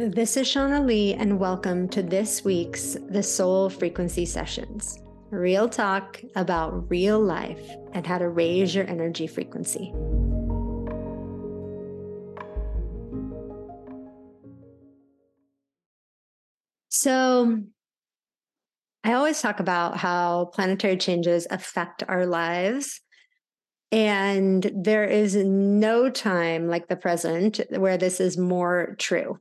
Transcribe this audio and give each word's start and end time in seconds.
This 0.00 0.36
is 0.36 0.46
Shauna 0.46 0.86
Lee, 0.86 1.14
and 1.14 1.40
welcome 1.40 1.88
to 1.88 2.04
this 2.04 2.44
week's 2.44 2.96
The 3.08 3.20
Soul 3.20 3.68
Frequency 3.68 4.24
Sessions 4.26 5.00
real 5.30 5.68
talk 5.68 6.22
about 6.36 6.88
real 6.88 7.18
life 7.18 7.68
and 7.94 8.06
how 8.06 8.18
to 8.18 8.28
raise 8.28 8.72
your 8.76 8.86
energy 8.86 9.26
frequency. 9.26 9.92
So, 16.90 17.60
I 19.02 19.14
always 19.14 19.42
talk 19.42 19.58
about 19.58 19.96
how 19.96 20.52
planetary 20.54 20.98
changes 20.98 21.48
affect 21.50 22.04
our 22.06 22.24
lives. 22.24 23.00
And 23.90 24.70
there 24.76 25.06
is 25.06 25.34
no 25.34 26.08
time 26.08 26.68
like 26.68 26.86
the 26.86 26.94
present 26.94 27.60
where 27.70 27.98
this 27.98 28.20
is 28.20 28.38
more 28.38 28.94
true. 29.00 29.40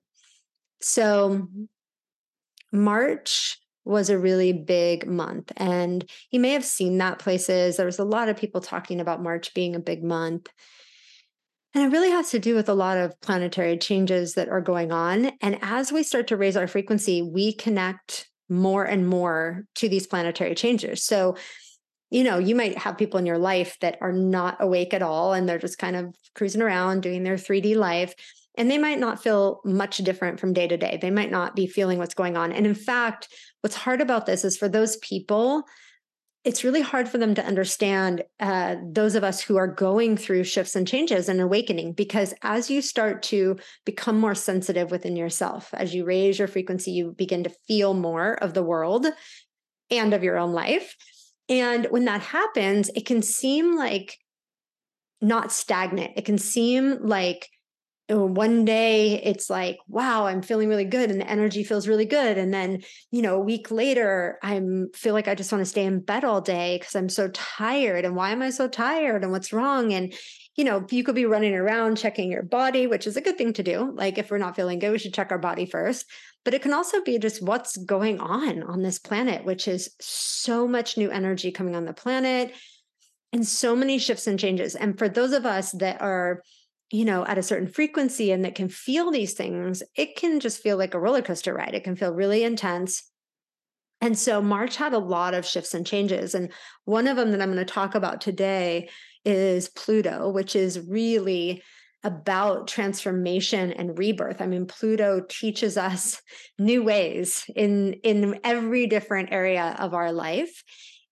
So, 0.82 1.48
March 2.72 3.60
was 3.88 4.10
a 4.10 4.20
really 4.20 4.52
big 4.52 5.08
month. 5.08 5.52
And 5.56 6.08
you 6.30 6.40
may 6.40 6.52
have 6.52 6.66
seen 6.66 6.98
that 6.98 7.20
places. 7.20 7.78
There 7.78 7.86
was 7.86 8.00
a 8.00 8.04
lot 8.04 8.28
of 8.28 8.38
people 8.38 8.60
talking 8.60 9.00
about 9.00 9.24
March 9.24 9.54
being 9.54 9.76
a 9.76 9.80
big 9.80 10.04
month. 10.04 10.50
And 11.74 11.86
it 11.86 11.96
really 11.96 12.12
has 12.12 12.32
to 12.32 12.40
do 12.40 12.56
with 12.56 12.70
a 12.70 12.74
lot 12.74 12.98
of 12.98 13.20
planetary 13.22 13.78
changes 13.78 14.34
that 14.34 14.50
are 14.50 14.62
going 14.62 14.92
on. 14.92 15.32
And 15.42 15.58
as 15.62 15.92
we 15.92 16.04
start 16.04 16.28
to 16.28 16.38
raise 16.38 16.58
our 16.58 16.68
frequency, 16.68 17.22
we 17.22 17.54
connect 17.54 18.30
more 18.50 18.84
and 18.84 19.08
more 19.08 19.66
to 19.76 19.88
these 19.88 20.08
planetary 20.08 20.56
changes. 20.56 21.04
So, 21.04 21.38
you 22.10 22.24
know, 22.24 22.40
you 22.40 22.56
might 22.56 22.78
have 22.78 22.98
people 22.98 23.20
in 23.20 23.26
your 23.26 23.38
life 23.38 23.78
that 23.82 23.98
are 24.02 24.14
not 24.14 24.58
awake 24.60 24.94
at 24.94 25.02
all 25.02 25.34
and 25.34 25.48
they're 25.48 25.60
just 25.60 25.78
kind 25.78 25.96
of 25.96 26.16
cruising 26.36 26.62
around 26.62 27.04
doing 27.04 27.24
their 27.24 27.36
3D 27.36 27.76
life. 27.76 28.14
And 28.58 28.70
they 28.70 28.80
might 28.80 29.00
not 29.00 29.22
feel 29.22 29.62
much 29.64 29.98
different 30.00 30.40
from 30.40 30.54
day 30.54 30.68
to 30.68 30.78
day. 30.78 30.98
They 31.00 31.12
might 31.12 31.32
not 31.32 31.56
be 31.56 31.68
feeling 31.68 32.00
what's 32.00 32.16
going 32.16 32.36
on. 32.36 32.52
And 32.52 32.66
in 32.66 32.76
fact, 32.76 33.30
what's 33.62 33.76
hard 33.76 34.02
about 34.02 34.26
this 34.26 34.44
is 34.44 34.58
for 34.58 34.68
those 34.68 34.98
people, 34.98 35.64
it's 36.48 36.64
really 36.64 36.82
hard 36.82 37.10
for 37.10 37.18
them 37.18 37.36
to 37.36 37.46
understand 37.46 38.24
uh, 38.40 38.78
those 38.82 39.16
of 39.16 39.24
us 39.26 39.42
who 39.42 39.58
are 39.58 39.68
going 39.68 40.16
through 40.16 40.46
shifts 40.46 40.78
and 40.78 40.88
changes 40.88 41.28
and 41.28 41.42
awakening 41.42 41.92
because 41.92 42.34
as 42.42 42.72
you 42.72 42.82
start 42.82 43.22
to 43.22 43.58
become 43.84 44.18
more 44.18 44.34
sensitive 44.34 44.90
within 44.90 45.18
yourself 45.18 45.70
as 45.74 45.94
you 45.94 46.06
raise 46.06 46.40
your 46.40 46.48
frequency 46.48 46.92
you 46.92 47.14
begin 47.18 47.44
to 47.44 47.52
feel 47.68 47.94
more 47.94 48.36
of 48.36 48.54
the 48.54 48.64
world 48.64 49.08
and 49.92 50.14
of 50.14 50.24
your 50.24 50.38
own 50.38 50.54
life 50.54 50.96
and 51.50 51.86
when 51.90 52.06
that 52.06 52.22
happens 52.22 52.90
it 52.96 53.06
can 53.06 53.22
seem 53.22 53.76
like 53.76 54.18
not 55.20 55.52
stagnant 55.52 56.14
it 56.16 56.24
can 56.24 56.38
seem 56.38 56.98
like 57.02 57.50
Uh, 58.10 58.20
one 58.20 58.64
day 58.64 59.22
it's 59.22 59.50
like 59.50 59.78
wow 59.90 60.28
i'm 60.28 60.42
feeling 60.42 60.70
really 60.70 60.86
good 60.86 61.12
and 61.12 61.20
the 61.20 61.30
energy 61.30 61.62
feels 61.62 61.90
really 61.90 62.06
good 62.06 62.38
and 62.38 62.54
then 62.54 62.82
you 63.12 63.22
know 63.22 63.36
a 63.36 63.44
week 63.44 63.70
later 63.70 64.40
i'm 64.42 64.88
feel 64.94 65.14
like 65.14 65.28
i 65.28 65.36
just 65.36 65.52
want 65.52 65.62
to 65.62 65.70
stay 65.70 65.84
in 65.84 66.00
bed 66.00 66.24
all 66.24 66.40
day 66.40 66.78
because 66.80 66.96
i'm 66.96 67.10
so 67.10 67.28
tired 67.28 68.06
and 68.06 68.16
why 68.16 68.32
am 68.32 68.42
i 68.42 68.50
so 68.50 68.66
tired 68.66 69.24
and 69.24 69.32
what's 69.34 69.52
wrong 69.52 69.92
and 69.92 70.14
you 70.56 70.64
know 70.64 70.86
you 70.90 71.04
could 71.04 71.16
be 71.16 71.26
running 71.26 71.54
around 71.54 71.98
checking 71.98 72.32
your 72.32 72.44
body 72.44 72.88
which 72.88 73.08
is 73.08 73.18
a 73.18 73.22
good 73.22 73.38
thing 73.38 73.52
to 73.52 73.62
do 73.62 73.92
like 73.96 74.18
if 74.18 74.32
we're 74.32 74.38
not 74.38 74.56
feeling 74.56 74.80
good 74.80 74.94
we 74.94 74.98
should 74.98 75.14
check 75.14 75.30
our 75.30 75.38
body 75.38 75.66
first 75.66 76.06
but 76.46 76.54
it 76.54 76.62
can 76.62 76.74
also 76.74 77.04
be 77.04 77.20
just 77.20 77.44
what's 77.44 77.76
going 77.76 78.22
on 78.22 78.64
on 78.64 78.84
this 78.84 79.00
planet 79.00 79.44
which 79.44 79.68
is 79.68 79.94
so 80.00 80.66
much 80.66 80.98
new 80.98 81.12
energy 81.12 81.52
coming 81.52 81.76
on 81.76 81.84
the 81.84 81.92
planet 81.92 82.54
and 83.34 83.46
so 83.46 83.76
many 83.76 83.98
shifts 83.98 84.28
and 84.28 84.40
changes 84.40 84.76
and 84.76 84.98
for 84.98 85.10
those 85.10 85.34
of 85.34 85.46
us 85.46 85.74
that 85.74 86.02
are 86.02 86.42
you 86.92 87.06
know, 87.06 87.26
at 87.26 87.38
a 87.38 87.44
certain 87.44 87.68
frequency 87.68 88.32
and 88.32 88.46
that 88.46 88.56
can 88.56 88.70
feel 88.70 89.12
these 89.12 89.34
things, 89.34 89.84
it 89.96 90.16
can 90.16 90.40
just 90.40 90.62
feel 90.62 90.78
like 90.78 90.94
a 90.94 91.00
roller 91.00 91.22
coaster 91.22 91.54
ride. 91.54 91.74
It 91.74 91.84
can 91.84 91.96
feel 91.96 92.14
really 92.14 92.44
intense. 92.44 93.04
And 94.00 94.18
so 94.18 94.42
March 94.42 94.78
had 94.78 94.94
a 94.94 95.00
lot 95.00 95.34
of 95.34 95.46
shifts 95.46 95.74
and 95.74 95.86
changes. 95.86 96.36
And 96.36 96.52
one 96.86 97.08
of 97.08 97.18
them 97.18 97.32
that 97.32 97.42
I'm 97.42 97.52
going 97.52 97.66
to 97.66 97.74
talk 97.74 97.96
about 97.96 98.22
today 98.22 98.90
is 99.26 99.70
Pluto, 99.70 100.30
which 100.30 100.56
is 100.56 100.80
really 100.88 101.64
about 102.04 102.68
transformation 102.68 103.74
and 103.74 103.98
rebirth. 103.98 104.40
I 104.40 104.46
mean, 104.46 104.66
Pluto 104.66 105.26
teaches 105.28 105.78
us 105.78 106.22
new 106.60 106.84
ways 106.84 107.44
in 107.56 107.94
in 108.04 108.40
every 108.44 108.88
different 108.88 109.30
area 109.32 109.76
of 109.80 109.94
our 109.94 110.12
life. 110.12 110.64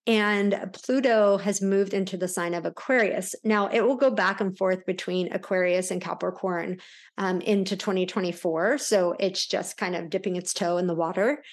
And 0.08 0.70
Pluto 0.72 1.38
has 1.38 1.62
moved 1.62 1.94
into 1.94 2.16
the 2.16 2.28
sign 2.28 2.54
of 2.54 2.66
Aquarius. 2.66 3.34
Now, 3.44 3.68
it 3.68 3.82
will 3.82 3.96
go 3.96 4.12
back 4.12 4.40
and 4.40 4.56
forth 4.56 4.86
between 4.86 5.34
Aquarius 5.34 5.90
and 5.90 6.00
Capricorn 6.00 6.78
um, 7.18 7.42
into 7.42 7.76
2024. 7.76 8.78
So 8.78 9.16
it's 9.20 9.48
just 9.48 9.78
kind 9.78 9.96
of 9.96 10.12
dipping 10.12 10.36
its 10.36 10.54
toe 10.54 10.78
in 10.78 10.86
the 10.86 10.94
water. 10.94 11.44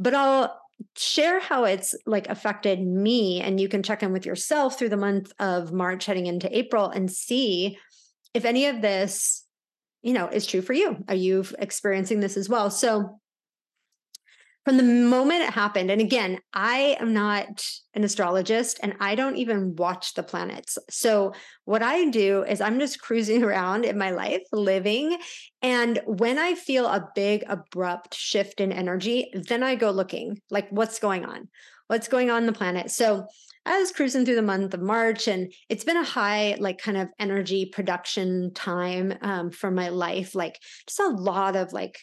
But 0.00 0.14
I'll 0.14 0.60
share 0.96 1.38
how 1.38 1.64
it's 1.64 1.94
like 2.06 2.28
affected 2.28 2.84
me. 2.84 3.40
And 3.40 3.60
you 3.60 3.68
can 3.68 3.84
check 3.84 4.02
in 4.02 4.12
with 4.12 4.26
yourself 4.26 4.76
through 4.76 4.88
the 4.90 4.96
month 4.96 5.32
of 5.38 5.72
March 5.72 6.06
heading 6.06 6.26
into 6.26 6.56
April 6.56 6.88
and 6.88 7.10
see 7.10 7.78
if 8.34 8.44
any 8.44 8.66
of 8.66 8.82
this, 8.82 9.44
you 10.02 10.12
know, 10.12 10.26
is 10.28 10.44
true 10.44 10.60
for 10.60 10.72
you. 10.72 11.04
Are 11.08 11.14
you 11.14 11.44
experiencing 11.58 12.18
this 12.18 12.36
as 12.36 12.48
well? 12.48 12.68
So 12.68 13.20
from 14.66 14.78
the 14.78 14.82
moment 14.82 15.44
it 15.44 15.50
happened 15.50 15.92
and 15.92 16.00
again 16.00 16.40
i 16.52 16.96
am 16.98 17.14
not 17.14 17.64
an 17.94 18.02
astrologist 18.02 18.80
and 18.82 18.94
i 18.98 19.14
don't 19.14 19.36
even 19.36 19.76
watch 19.76 20.14
the 20.14 20.24
planets 20.24 20.76
so 20.90 21.32
what 21.66 21.84
i 21.84 22.04
do 22.06 22.42
is 22.42 22.60
i'm 22.60 22.80
just 22.80 23.00
cruising 23.00 23.42
around 23.44 23.84
in 23.84 23.96
my 23.96 24.10
life 24.10 24.42
living 24.52 25.16
and 25.62 26.00
when 26.04 26.36
i 26.36 26.54
feel 26.56 26.86
a 26.86 27.08
big 27.14 27.44
abrupt 27.48 28.12
shift 28.12 28.60
in 28.60 28.72
energy 28.72 29.30
then 29.32 29.62
i 29.62 29.76
go 29.76 29.92
looking 29.92 30.36
like 30.50 30.68
what's 30.70 30.98
going 30.98 31.24
on 31.24 31.48
what's 31.86 32.08
going 32.08 32.30
on, 32.30 32.46
the 32.46 32.52
planet 32.52 32.90
so 32.90 33.24
I 33.64 33.80
was 33.80 33.90
cruising 33.90 34.24
through 34.24 34.36
the 34.36 34.42
month 34.42 34.74
of 34.74 34.80
March, 34.80 35.26
and 35.26 35.52
it's 35.68 35.82
been 35.82 35.96
a 35.96 36.04
high, 36.04 36.56
like, 36.60 36.78
kind 36.78 36.96
of 36.96 37.08
energy 37.18 37.66
production 37.66 38.54
time 38.54 39.12
um, 39.22 39.50
for 39.50 39.72
my 39.72 39.88
life. 39.88 40.36
Like, 40.36 40.60
just 40.86 41.00
a 41.00 41.08
lot 41.08 41.56
of 41.56 41.72
like 41.72 41.98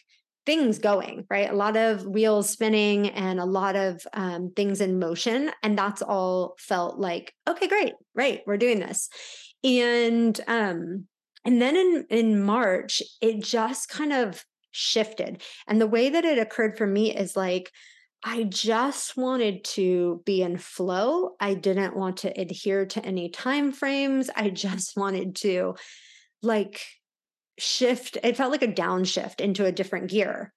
things 0.46 0.78
going, 0.78 1.26
right? 1.30 1.50
A 1.50 1.56
lot 1.56 1.76
of 1.76 2.06
wheels 2.06 2.50
spinning 2.50 3.08
and 3.10 3.40
a 3.40 3.44
lot 3.44 3.76
of 3.76 4.06
um, 4.12 4.52
things 4.54 4.80
in 4.80 4.98
motion. 4.98 5.50
And 5.62 5.78
that's 5.78 6.02
all 6.02 6.54
felt 6.58 6.98
like, 6.98 7.32
okay, 7.48 7.66
great, 7.66 7.94
right, 8.14 8.42
we're 8.46 8.58
doing 8.58 8.80
this. 8.80 9.08
And 9.62 10.38
um, 10.46 11.06
and 11.44 11.60
then 11.60 11.76
in 11.76 12.06
in 12.10 12.42
March, 12.42 13.02
it 13.20 13.42
just 13.42 13.88
kind 13.88 14.12
of 14.12 14.44
shifted. 14.70 15.42
And 15.66 15.80
the 15.80 15.86
way 15.86 16.10
that 16.10 16.24
it 16.24 16.38
occurred 16.38 16.76
for 16.76 16.86
me 16.86 17.14
is 17.14 17.36
like, 17.36 17.70
I 18.22 18.44
just 18.44 19.16
wanted 19.16 19.64
to 19.64 20.22
be 20.24 20.42
in 20.42 20.56
flow. 20.56 21.36
I 21.40 21.54
didn't 21.54 21.96
want 21.96 22.18
to 22.18 22.40
adhere 22.40 22.86
to 22.86 23.04
any 23.04 23.28
time 23.28 23.72
frames. 23.72 24.30
I 24.34 24.50
just 24.64 24.96
wanted 24.96 25.36
to 25.36 25.76
like 26.42 26.82
shift, 27.58 28.18
it 28.22 28.36
felt 28.36 28.52
like 28.52 28.62
a 28.62 28.68
downshift 28.68 29.40
into 29.40 29.64
a 29.64 29.72
different 29.72 30.10
gear. 30.10 30.52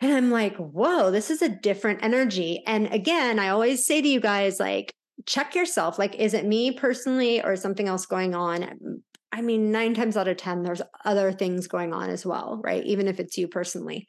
And 0.00 0.12
I'm 0.12 0.30
like, 0.30 0.56
whoa, 0.56 1.10
this 1.10 1.30
is 1.30 1.42
a 1.42 1.48
different 1.48 2.02
energy. 2.02 2.62
And 2.66 2.92
again, 2.92 3.38
I 3.38 3.50
always 3.50 3.86
say 3.86 4.02
to 4.02 4.08
you 4.08 4.20
guys, 4.20 4.58
like, 4.58 4.92
check 5.26 5.54
yourself. 5.54 5.98
Like, 5.98 6.16
is 6.16 6.34
it 6.34 6.44
me 6.44 6.72
personally 6.72 7.42
or 7.42 7.54
something 7.54 7.86
else 7.86 8.06
going 8.06 8.34
on? 8.34 9.02
I 9.30 9.42
mean, 9.42 9.70
nine 9.70 9.94
times 9.94 10.16
out 10.16 10.28
of 10.28 10.36
10, 10.36 10.62
there's 10.62 10.82
other 11.04 11.32
things 11.32 11.68
going 11.68 11.92
on 11.92 12.10
as 12.10 12.26
well, 12.26 12.60
right? 12.64 12.84
Even 12.84 13.06
if 13.06 13.20
it's 13.20 13.38
you 13.38 13.46
personally. 13.46 14.08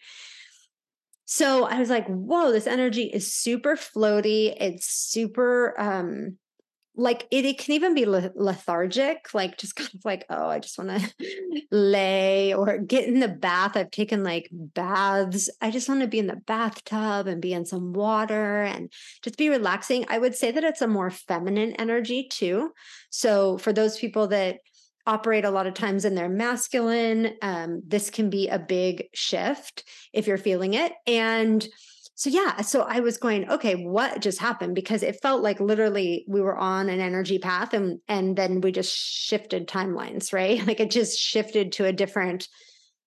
So 1.26 1.66
I 1.66 1.80
was 1.80 1.90
like, 1.90 2.08
whoa, 2.08 2.52
this 2.52 2.68
energy 2.68 3.04
is 3.04 3.34
super 3.34 3.76
floaty. 3.76 4.56
It's 4.60 4.88
super 4.88 5.80
um 5.80 6.38
like 6.96 7.28
it, 7.32 7.46
it 7.46 7.58
can 7.58 7.74
even 7.74 7.94
be 7.94 8.06
lethargic 8.06 9.34
like 9.34 9.58
just 9.58 9.76
kind 9.78 9.90
of 9.94 10.06
like 10.06 10.26
oh 10.30 10.48
i 10.48 10.60
just 10.60 10.78
want 10.78 10.90
to 10.90 11.14
lay 11.72 12.54
or 12.54 12.78
get 12.78 13.08
in 13.08 13.20
the 13.20 13.28
bath 13.28 13.76
i've 13.76 13.92
taken 13.92 14.24
like 14.24 14.50
baths 14.52 15.50
i 15.62 15.72
just 15.72 15.90
want 15.90 16.02
to 16.02 16.08
be 16.08 16.20
in 16.20 16.28
the 16.28 16.36
bathtub 16.36 17.28
and 17.28 17.42
be 17.42 17.54
in 17.54 17.66
some 17.66 17.94
water 17.94 18.64
and 18.64 18.92
just 19.22 19.38
be 19.38 19.50
relaxing. 19.50 20.06
I 20.10 20.18
would 20.18 20.36
say 20.36 20.52
that 20.52 20.64
it's 20.64 20.82
a 20.82 20.88
more 20.88 21.10
feminine 21.10 21.74
energy 21.74 22.28
too. 22.30 22.72
So 23.10 23.58
for 23.58 23.74
those 23.74 23.98
people 23.98 24.28
that 24.28 24.60
operate 25.06 25.46
a 25.46 25.52
lot 25.52 25.68
of 25.68 25.74
times 25.74 26.06
in 26.06 26.16
their 26.16 26.30
masculine 26.30 27.36
um, 27.42 27.82
this 27.86 28.10
can 28.10 28.30
be 28.30 28.48
a 28.48 28.58
big 28.58 29.06
shift 29.14 29.84
if 30.14 30.28
you're 30.28 30.38
feeling 30.38 30.76
it. 30.76 30.94
And 31.06 31.66
so 32.16 32.30
yeah 32.30 32.62
so 32.62 32.82
i 32.82 33.00
was 33.00 33.18
going 33.18 33.50
okay 33.50 33.76
what 33.76 34.22
just 34.22 34.40
happened 34.40 34.76
because 34.76 35.04
it 35.04 35.22
felt 35.22 35.42
like 35.42 35.60
literally 35.60 36.26
we 36.28 36.42
were 36.42 36.58
on 36.58 36.90
an 36.90 37.00
energy 37.00 37.40
path 37.40 37.74
and 37.74 38.00
and 38.08 38.36
then 38.36 38.62
we 38.62 38.72
just 38.72 38.96
shifted 38.96 39.68
timelines 39.68 40.34
right 40.34 40.66
like 40.68 40.80
it 40.80 40.92
just 40.92 41.18
shifted 41.20 41.72
to 41.72 41.86
a 41.86 41.94
different 41.94 42.48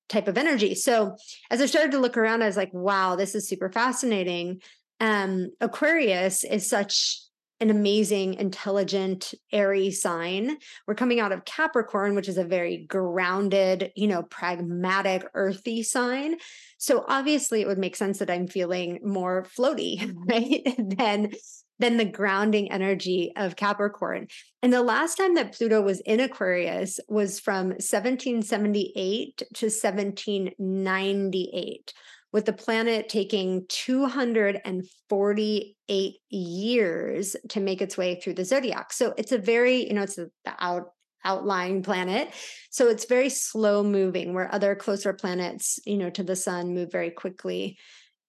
type 0.08 0.28
of 0.28 0.38
energy 0.38 0.74
so 0.74 1.16
as 1.50 1.60
i 1.60 1.66
started 1.66 1.92
to 1.92 1.98
look 1.98 2.16
around 2.16 2.42
i 2.42 2.46
was 2.46 2.56
like 2.56 2.72
wow 2.72 3.16
this 3.16 3.34
is 3.34 3.48
super 3.48 3.70
fascinating 3.70 4.60
um 5.00 5.50
aquarius 5.60 6.44
is 6.44 6.68
such 6.68 7.20
an 7.60 7.70
amazing, 7.70 8.34
intelligent, 8.34 9.32
airy 9.50 9.90
sign. 9.90 10.58
We're 10.86 10.94
coming 10.94 11.20
out 11.20 11.32
of 11.32 11.44
Capricorn, 11.46 12.14
which 12.14 12.28
is 12.28 12.36
a 12.36 12.44
very 12.44 12.84
grounded, 12.86 13.92
you 13.96 14.08
know, 14.08 14.22
pragmatic, 14.24 15.24
earthy 15.32 15.82
sign. 15.82 16.36
So 16.78 17.04
obviously, 17.08 17.60
it 17.60 17.66
would 17.66 17.78
make 17.78 17.96
sense 17.96 18.18
that 18.18 18.30
I'm 18.30 18.46
feeling 18.46 19.00
more 19.02 19.44
floaty, 19.44 20.00
mm-hmm. 20.12 20.22
right? 20.28 20.62
than 20.98 21.32
than 21.78 21.98
the 21.98 22.06
grounding 22.06 22.72
energy 22.72 23.32
of 23.36 23.56
Capricorn. 23.56 24.28
And 24.62 24.72
the 24.72 24.82
last 24.82 25.16
time 25.16 25.34
that 25.34 25.52
Pluto 25.52 25.82
was 25.82 26.00
in 26.00 26.20
Aquarius 26.20 26.98
was 27.08 27.38
from 27.38 27.66
1778 27.66 29.36
to 29.36 29.66
1798 29.66 31.92
with 32.32 32.44
the 32.44 32.52
planet 32.52 33.08
taking 33.08 33.64
248 33.68 36.16
years 36.28 37.36
to 37.48 37.60
make 37.60 37.80
its 37.80 37.96
way 37.96 38.20
through 38.20 38.34
the 38.34 38.44
zodiac. 38.44 38.92
So 38.92 39.14
it's 39.16 39.32
a 39.32 39.38
very, 39.38 39.86
you 39.86 39.94
know, 39.94 40.02
it's 40.02 40.16
the 40.16 40.30
out 40.58 40.90
outlying 41.26 41.82
planet. 41.82 42.32
So 42.70 42.88
it's 42.88 43.06
very 43.06 43.28
slow 43.28 43.82
moving 43.82 44.32
where 44.32 44.52
other 44.54 44.74
closer 44.74 45.12
planets, 45.12 45.78
you 45.84 45.98
know, 45.98 46.10
to 46.10 46.22
the 46.22 46.36
sun 46.36 46.74
move 46.74 46.90
very 46.92 47.10
quickly. 47.10 47.76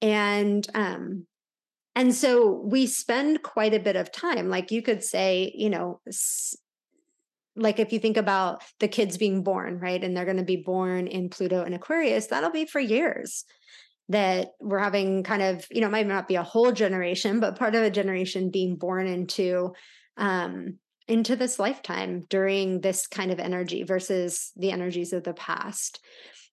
And 0.02 0.68
um 0.74 1.26
and 1.96 2.14
so 2.14 2.52
we 2.52 2.86
spend 2.86 3.42
quite 3.42 3.74
a 3.74 3.80
bit 3.80 3.96
of 3.96 4.12
time 4.12 4.50
like 4.50 4.72
you 4.72 4.82
could 4.82 5.04
say, 5.04 5.52
you 5.56 5.70
know, 5.70 6.00
like 7.56 7.80
if 7.80 7.92
you 7.92 8.00
think 8.00 8.18
about 8.18 8.62
the 8.80 8.88
kids 8.88 9.18
being 9.18 9.44
born, 9.44 9.80
right? 9.80 10.04
And 10.04 10.16
they're 10.16 10.26
going 10.26 10.38
to 10.38 10.44
be 10.44 10.64
born 10.64 11.08
in 11.08 11.30
Pluto 11.30 11.64
and 11.64 11.74
Aquarius, 11.74 12.28
that'll 12.28 12.52
be 12.52 12.66
for 12.66 12.80
years 12.80 13.46
that 14.10 14.50
we're 14.62 14.80
having 14.80 15.24
kind 15.24 15.42
of, 15.42 15.66
you 15.72 15.82
know, 15.82 15.88
it 15.88 15.92
might 15.92 16.08
not 16.08 16.28
be 16.28 16.36
a 16.36 16.44
whole 16.44 16.72
generation, 16.72 17.40
but 17.40 17.58
part 17.58 17.76
of 17.76 17.84
a 17.84 17.90
generation 17.90 18.52
being 18.52 18.76
born 18.76 19.08
into 19.08 19.74
um 20.18 20.78
into 21.08 21.36
this 21.36 21.60
lifetime 21.60 22.26
during 22.30 22.82
this 22.82 23.08
kind 23.08 23.32
of 23.32 23.40
energy 23.40 23.84
versus 23.84 24.52
the 24.56 24.72
energies 24.72 25.14
of 25.14 25.24
the 25.24 25.34
past. 25.34 26.00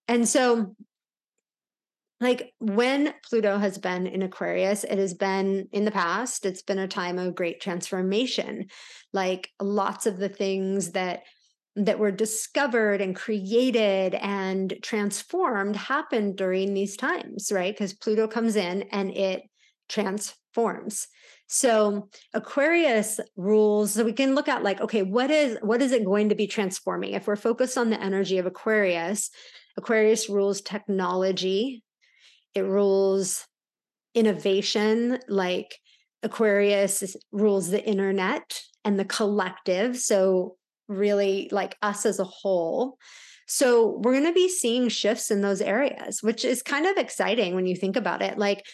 And 0.06 0.28
so 0.28 0.76
like 2.20 2.54
when 2.58 3.12
Pluto 3.28 3.58
has 3.58 3.78
been 3.78 4.06
in 4.06 4.22
Aquarius, 4.22 4.84
it 4.84 4.98
has 4.98 5.14
been 5.14 5.68
in 5.72 5.84
the 5.84 5.90
past, 5.90 6.46
it's 6.46 6.62
been 6.62 6.78
a 6.78 6.88
time 6.88 7.18
of 7.18 7.34
great 7.34 7.60
transformation. 7.60 8.66
Like 9.12 9.50
lots 9.60 10.06
of 10.06 10.18
the 10.18 10.28
things 10.28 10.92
that 10.92 11.22
that 11.76 11.98
were 11.98 12.12
discovered 12.12 13.00
and 13.00 13.16
created 13.16 14.14
and 14.14 14.76
transformed 14.80 15.74
happened 15.74 16.36
during 16.36 16.72
these 16.72 16.96
times, 16.96 17.50
right? 17.50 17.74
Because 17.74 17.92
Pluto 17.92 18.28
comes 18.28 18.54
in 18.54 18.82
and 18.92 19.10
it 19.10 19.42
transforms. 19.88 21.08
So 21.46 22.08
Aquarius 22.32 23.20
rules, 23.36 23.92
so 23.92 24.04
we 24.04 24.12
can 24.12 24.34
look 24.34 24.48
at 24.48 24.62
like, 24.62 24.80
okay, 24.80 25.02
what 25.02 25.30
is 25.30 25.58
what 25.60 25.82
is 25.82 25.92
it 25.92 26.04
going 26.04 26.30
to 26.30 26.34
be 26.34 26.46
transforming? 26.46 27.12
If 27.12 27.26
we're 27.26 27.36
focused 27.36 27.76
on 27.76 27.90
the 27.90 28.02
energy 28.02 28.38
of 28.38 28.46
Aquarius, 28.46 29.30
Aquarius 29.76 30.28
rules 30.28 30.60
technology, 30.60 31.82
it 32.54 32.62
rules 32.62 33.46
innovation, 34.14 35.18
like 35.28 35.78
Aquarius 36.22 37.16
rules 37.32 37.68
the 37.68 37.84
internet 37.84 38.60
and 38.84 38.98
the 38.98 39.04
collective. 39.04 39.98
So 39.98 40.56
really 40.88 41.48
like 41.52 41.76
us 41.82 42.06
as 42.06 42.18
a 42.18 42.24
whole. 42.24 42.96
So 43.46 44.00
we're 44.02 44.12
going 44.12 44.26
to 44.26 44.32
be 44.32 44.48
seeing 44.48 44.88
shifts 44.88 45.30
in 45.30 45.42
those 45.42 45.60
areas, 45.60 46.22
which 46.22 46.44
is 46.44 46.62
kind 46.62 46.86
of 46.86 46.96
exciting 46.96 47.54
when 47.54 47.66
you 47.66 47.76
think 47.76 47.96
about 47.96 48.22
it. 48.22 48.38
Like, 48.38 48.64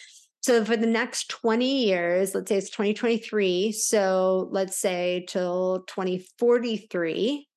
so 0.41 0.65
for 0.65 0.75
the 0.75 0.87
next 0.87 1.29
20 1.29 1.85
years, 1.85 2.33
let's 2.33 2.49
say 2.49 2.57
it's 2.57 2.71
2023. 2.71 3.71
So 3.73 4.49
let's 4.51 4.77
say 4.77 5.25
till 5.27 5.83
2043, 5.87 7.47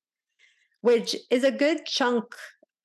which 0.81 1.15
is 1.31 1.43
a 1.43 1.51
good 1.51 1.85
chunk 1.87 2.25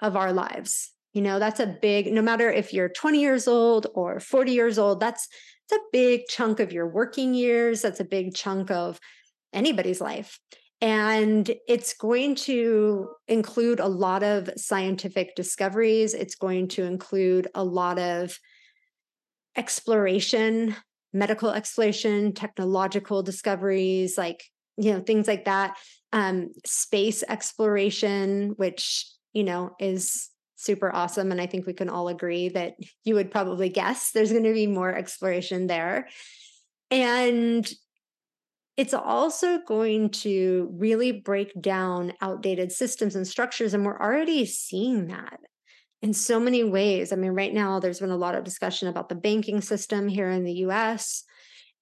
of 0.01 0.17
our 0.17 0.33
lives. 0.33 0.91
You 1.13 1.21
know, 1.21 1.39
that's 1.39 1.61
a 1.61 1.77
big, 1.83 2.11
no 2.13 2.23
matter 2.23 2.51
if 2.51 2.73
you're 2.73 2.89
20 2.89 3.21
years 3.21 3.47
old 3.47 3.89
or 3.95 4.21
40 4.21 4.53
years 4.53 4.79
old, 4.79 5.01
that's, 5.01 5.29
that's 5.69 5.83
a 5.83 5.89
big 5.93 6.23
chunk 6.29 6.61
of 6.61 6.73
your 6.73 6.89
working 6.89 7.35
years. 7.35 7.83
That's 7.83 8.01
a 8.01 8.05
big 8.05 8.35
chunk 8.35 8.71
of 8.71 8.99
anybody's 9.53 10.01
life. 10.01 10.39
And 10.81 11.51
it's 11.69 11.93
going 11.93 12.37
to 12.37 13.11
include 13.29 13.81
a 13.81 13.87
lot 13.87 14.23
of 14.23 14.49
scientific 14.57 15.37
discoveries. 15.37 16.15
It's 16.15 16.37
going 16.37 16.69
to 16.69 16.85
include 16.85 17.49
a 17.55 17.63
lot 17.63 17.99
of 17.99 18.39
exploration, 19.57 20.77
medical 21.13 21.51
exploration, 21.51 22.33
technological 22.33 23.23
discoveries, 23.23 24.17
like, 24.17 24.45
you 24.77 24.93
know, 24.93 25.01
things 25.01 25.27
like 25.27 25.45
that. 25.45 25.77
Um, 26.13 26.51
space 26.67 27.23
exploration, 27.29 28.55
which, 28.57 29.07
you 29.33 29.45
know, 29.45 29.71
is 29.79 30.29
super 30.57 30.95
awesome. 30.95 31.33
And 31.33 31.41
I 31.41 31.47
think 31.47 31.67
we 31.67 31.73
can 31.73 31.89
all 31.89 32.09
agree 32.09 32.49
that 32.51 32.75
you 33.05 33.15
would 33.15 33.31
probably 33.31 33.69
guess 33.69 34.11
there's 34.11 34.33
going 34.33 34.45
to 34.45 34.53
be 34.53 34.67
more 34.67 34.95
exploration 34.95 35.67
there. 35.67 36.09
And 36.91 37.71
it's 38.77 38.95
also 38.95 39.59
going 39.67 40.11
to 40.11 40.71
really 40.73 41.13
break 41.13 41.53
down 41.61 42.13
outdated 42.21 42.73
systems 42.73 43.15
and 43.15 43.27
structures. 43.27 43.75
And 43.75 43.85
we're 43.85 44.01
already 44.01 44.47
seeing 44.47 45.09
that 45.09 45.39
in 46.03 46.13
so 46.13 46.41
many 46.41 46.65
ways. 46.65 47.13
I 47.13 47.17
mean, 47.17 47.33
right 47.33 47.53
now, 47.53 47.79
there's 47.79 48.01
been 48.01 48.11
a 48.11 48.17
lot 48.17 48.35
of 48.35 48.45
discussion 48.45 48.89
about 48.89 49.09
the 49.09 49.15
banking 49.15 49.61
system 49.61 50.09
here 50.09 50.31
in 50.31 50.45
the 50.45 50.55
US 50.67 51.25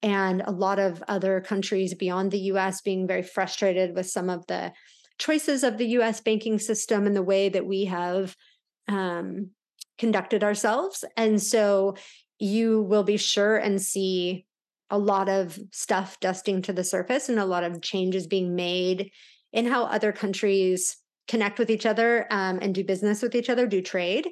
and 0.01 0.41
a 0.45 0.51
lot 0.51 0.79
of 0.79 1.03
other 1.07 1.41
countries 1.41 1.93
beyond 1.93 2.31
the 2.31 2.39
US 2.53 2.81
being 2.81 3.07
very 3.07 3.23
frustrated 3.23 3.95
with 3.95 4.07
some 4.07 4.29
of 4.29 4.45
the 4.47 4.71
choices 5.17 5.63
of 5.63 5.77
the 5.77 5.87
US 5.87 6.21
banking 6.21 6.59
system 6.59 7.05
and 7.05 7.15
the 7.15 7.23
way 7.23 7.49
that 7.49 7.65
we 7.65 7.85
have 7.85 8.35
um, 8.87 9.51
conducted 9.97 10.43
ourselves. 10.43 11.03
And 11.17 11.41
so 11.41 11.95
you 12.39 12.81
will 12.81 13.03
be 13.03 13.17
sure 13.17 13.57
and 13.57 13.81
see 13.81 14.45
a 14.89 14.97
lot 14.97 15.29
of 15.29 15.59
stuff 15.71 16.19
dusting 16.19 16.61
to 16.63 16.73
the 16.73 16.83
surface 16.83 17.29
and 17.29 17.37
a 17.37 17.45
lot 17.45 17.63
of 17.63 17.81
changes 17.81 18.25
being 18.25 18.55
made 18.55 19.11
in 19.51 19.65
how 19.65 19.83
other 19.83 20.11
countries 20.11 20.97
connect 21.29 21.59
with 21.59 21.69
each 21.69 21.85
other 21.85 22.25
um, 22.31 22.59
and 22.61 22.75
do 22.75 22.83
business 22.83 23.21
with 23.21 23.35
each 23.35 23.49
other, 23.49 23.67
do 23.67 23.81
trade. 23.81 24.27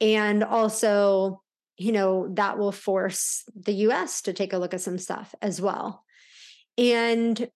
And 0.00 0.42
also, 0.42 1.42
you 1.76 1.92
know, 1.92 2.28
that 2.34 2.58
will 2.58 2.72
force 2.72 3.44
the 3.54 3.74
US 3.74 4.22
to 4.22 4.32
take 4.32 4.52
a 4.52 4.58
look 4.58 4.74
at 4.74 4.80
some 4.80 4.98
stuff 4.98 5.34
as 5.42 5.60
well. 5.60 6.02
And 6.78 7.48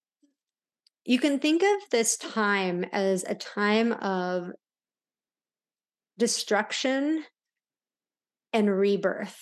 you 1.04 1.18
can 1.18 1.40
think 1.40 1.62
of 1.62 1.90
this 1.90 2.16
time 2.16 2.84
as 2.92 3.24
a 3.24 3.34
time 3.34 3.92
of 3.94 4.50
destruction 6.18 7.24
and 8.52 8.70
rebirth. 8.70 9.40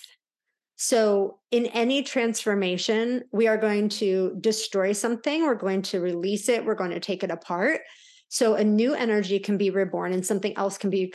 So, 0.77 1.39
in 1.51 1.67
any 1.67 2.01
transformation, 2.01 3.23
we 3.31 3.47
are 3.47 3.57
going 3.57 3.89
to 3.89 4.35
destroy 4.41 4.93
something, 4.93 5.43
we're 5.43 5.53
going 5.53 5.83
to 5.83 5.99
release 5.99 6.49
it, 6.49 6.65
we're 6.65 6.73
going 6.73 6.91
to 6.91 6.99
take 6.99 7.23
it 7.23 7.29
apart. 7.29 7.81
So, 8.33 8.55
a 8.55 8.63
new 8.63 8.93
energy 8.93 9.39
can 9.39 9.57
be 9.57 9.71
reborn 9.71 10.13
and 10.13 10.25
something 10.25 10.57
else 10.57 10.77
can 10.77 10.89
be 10.89 11.13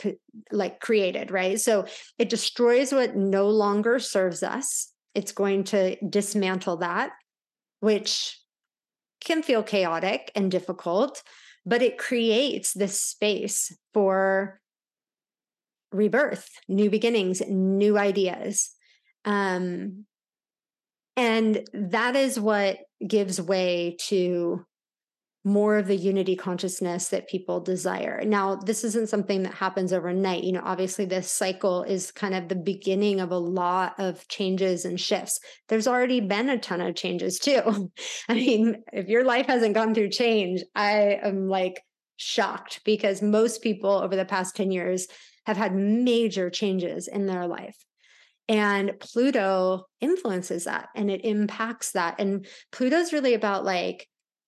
like 0.51 0.79
created, 0.79 1.31
right? 1.31 1.59
So, 1.59 1.87
it 2.19 2.29
destroys 2.29 2.93
what 2.93 3.15
no 3.15 3.49
longer 3.49 3.97
serves 3.97 4.43
us. 4.43 4.93
It's 5.15 5.31
going 5.31 5.63
to 5.65 5.97
dismantle 6.07 6.77
that, 6.77 7.09
which 7.79 8.39
can 9.19 9.41
feel 9.41 9.63
chaotic 9.63 10.31
and 10.35 10.51
difficult, 10.51 11.23
but 11.65 11.81
it 11.81 11.97
creates 11.97 12.73
this 12.73 13.01
space 13.01 13.75
for 13.95 14.61
rebirth, 15.91 16.47
new 16.67 16.91
beginnings, 16.91 17.41
new 17.47 17.97
ideas. 17.97 18.69
Um, 19.25 20.05
and 21.15 21.67
that 21.73 22.15
is 22.15 22.39
what 22.39 22.77
gives 23.05 23.41
way 23.41 23.97
to 24.01 24.67
more 25.47 25.77
of 25.77 25.87
the 25.87 25.95
unity 25.95 26.35
consciousness 26.35 27.07
that 27.07 27.29
people 27.29 27.61
desire. 27.61 28.21
Now, 28.25 28.55
this 28.55 28.83
isn't 28.83 29.07
something 29.07 29.43
that 29.43 29.53
happens 29.53 29.93
overnight. 29.93 30.43
You 30.43 30.51
know, 30.51 30.61
obviously, 30.63 31.05
this 31.05 31.31
cycle 31.31 31.83
is 31.83 32.11
kind 32.11 32.35
of 32.35 32.49
the 32.49 32.55
beginning 32.55 33.21
of 33.21 33.31
a 33.31 33.37
lot 33.37 33.95
of 33.97 34.27
changes 34.27 34.83
and 34.83 34.99
shifts. 34.99 35.39
There's 35.69 35.87
already 35.87 36.19
been 36.19 36.49
a 36.49 36.57
ton 36.57 36.81
of 36.81 36.95
changes 36.95 37.39
too. 37.39 37.91
I 38.29 38.33
mean, 38.33 38.83
if 38.91 39.07
your 39.07 39.23
life 39.23 39.45
hasn't 39.45 39.73
gone 39.73 39.95
through 39.95 40.09
change, 40.09 40.63
I 40.75 41.17
am 41.23 41.47
like 41.47 41.81
shocked 42.17 42.81
because 42.83 43.21
most 43.21 43.61
people 43.61 43.91
over 43.91 44.17
the 44.17 44.25
past 44.25 44.55
10 44.57 44.71
years 44.71 45.07
have 45.45 45.55
had 45.55 45.73
major 45.73 46.49
changes 46.49 47.07
in 47.07 47.25
their 47.25 47.47
life. 47.47 47.77
And 48.49 48.99
Pluto 48.99 49.85
influences 50.01 50.65
that 50.65 50.89
and 50.93 51.09
it 51.09 51.23
impacts 51.23 51.93
that. 51.93 52.15
And 52.19 52.45
Pluto's 52.73 53.13
really 53.13 53.33
about 53.33 53.63
like 53.63 54.07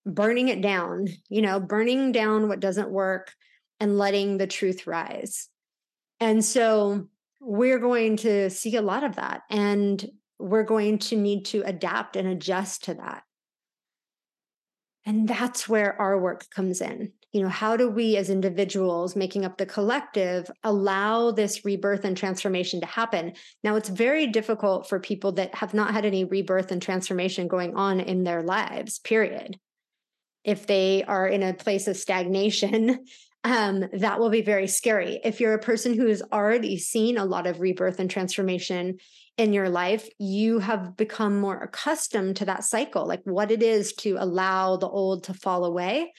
burning 0.10 0.48
it 0.50 0.62
down, 0.62 1.08
you 1.30 1.42
know, 1.42 1.60
burning 1.60 2.12
down 2.12 2.48
what 2.48 2.60
doesn't 2.60 2.89
work 2.89 3.32
and 3.80 3.98
letting 3.98 4.38
the 4.38 4.48
truth 4.48 4.88
rise. 4.88 5.48
And 6.20 6.44
so 6.44 7.08
we're 7.39 7.80
going 7.80 8.18
to 8.18 8.50
see 8.50 8.75
a 8.75 8.82
lot 8.82 9.04
of 9.04 9.16
that. 9.16 9.42
And 9.50 10.06
we're 10.39 10.63
going 10.63 11.00
to 11.00 11.16
need 11.16 11.46
to 11.46 11.62
adapt 11.66 12.16
and 12.16 12.28
adjust 12.28 12.86
to 12.86 12.94
that. 12.96 13.24
And 15.06 15.28
that's 15.28 15.68
where 15.68 16.00
our 16.00 16.20
work 16.20 16.50
comes 16.50 16.82
in. 16.82 17.13
You 17.32 17.42
know, 17.42 17.50
how 17.50 17.78
do 17.78 17.89
we 17.89 18.18
as 18.18 18.30
individuals 18.30 19.16
making 19.16 19.46
up 19.46 19.58
the 19.58 19.66
collective 19.66 20.50
allow 20.63 21.32
this 21.32 21.63
rebirth 21.63 22.04
and 22.04 22.18
transformation 22.18 22.80
to 22.82 22.88
happen? 22.88 23.34
Now, 23.63 23.75
it's 23.75 23.89
very 23.89 24.28
difficult 24.28 24.89
for 24.89 25.00
people 25.00 25.32
that 25.34 25.54
have 25.56 25.74
not 25.74 25.94
had 25.94 26.06
any 26.06 26.25
rebirth 26.25 26.72
and 26.72 26.82
transformation 26.82 27.48
going 27.48 27.75
on 27.75 28.00
in 28.00 28.24
their 28.24 28.42
lives, 28.42 29.00
period. 29.00 29.60
If 30.43 30.67
they 30.67 31.03
are 31.03 31.27
in 31.27 31.43
a 31.43 31.53
place 31.53 31.88
of 31.88 31.98
stagnation, 31.98 33.05
um, 33.43 33.86
that 33.93 34.19
will 34.19 34.29
be 34.29 34.41
very 34.41 34.67
scary. 34.67 35.19
If 35.24 35.39
you're 35.39 35.53
a 35.53 35.60
person 35.60 35.93
who 35.93 36.08
has 36.08 36.22
already 36.31 36.77
seen 36.77 37.17
a 37.17 37.25
lot 37.25 37.48
of 37.48 37.62
rebirth 37.62 38.00
and 38.00 38.10
transformation 38.10 38.98
in 39.38 39.53
your 39.53 39.69
life, 39.69 40.10
you 40.17 40.60
have 40.60 40.98
become 40.98 41.39
more 41.39 41.58
accustomed 41.63 42.36
to 42.38 42.46
that 42.46 42.65
cycle, 42.65 43.08
like 43.08 43.22
what 43.24 43.51
it 43.51 43.63
is 43.63 43.93
to 43.93 44.17
allow 44.19 44.75
the 44.75 44.89
old 44.89 45.24
to 45.25 45.34
fall 45.34 45.63
away 45.63 46.12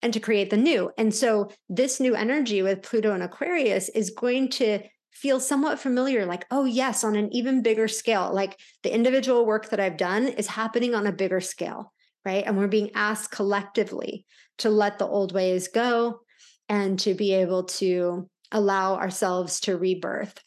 and 0.00 0.12
to 0.12 0.20
create 0.20 0.50
the 0.50 0.56
new. 0.56 0.90
And 0.96 1.12
so, 1.12 1.50
this 1.68 1.98
new 1.98 2.14
energy 2.14 2.62
with 2.62 2.82
Pluto 2.82 3.12
and 3.12 3.22
Aquarius 3.22 3.88
is 3.88 4.10
going 4.10 4.50
to 4.50 4.80
feel 5.18 5.40
somewhat 5.40 5.80
familiar 5.80 6.24
like, 6.24 6.46
oh, 6.52 6.64
yes, 6.64 7.02
on 7.02 7.16
an 7.16 7.28
even 7.32 7.62
bigger 7.62 7.88
scale. 7.88 8.32
Like 8.32 8.58
the 8.84 8.94
individual 8.94 9.44
work 9.44 9.70
that 9.70 9.80
I've 9.80 9.96
done 9.96 10.28
is 10.28 10.46
happening 10.46 10.94
on 10.94 11.08
a 11.08 11.12
bigger 11.12 11.40
scale, 11.40 11.92
right? 12.24 12.44
And 12.46 12.56
we're 12.56 12.68
being 12.68 12.90
asked 12.94 13.30
collectively 13.30 14.26
to 14.58 14.70
let 14.70 14.98
the 14.98 15.06
old 15.06 15.32
ways 15.32 15.68
go 15.68 16.20
and 16.68 16.98
to 17.00 17.14
be 17.14 17.32
able 17.34 17.64
to 17.64 18.28
allow 18.52 18.96
ourselves 18.96 19.60
to 19.60 19.76
rebirth. 19.76 20.38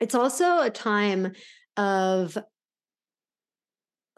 It's 0.00 0.14
also 0.14 0.60
a 0.60 0.70
time 0.70 1.32
of 1.76 2.36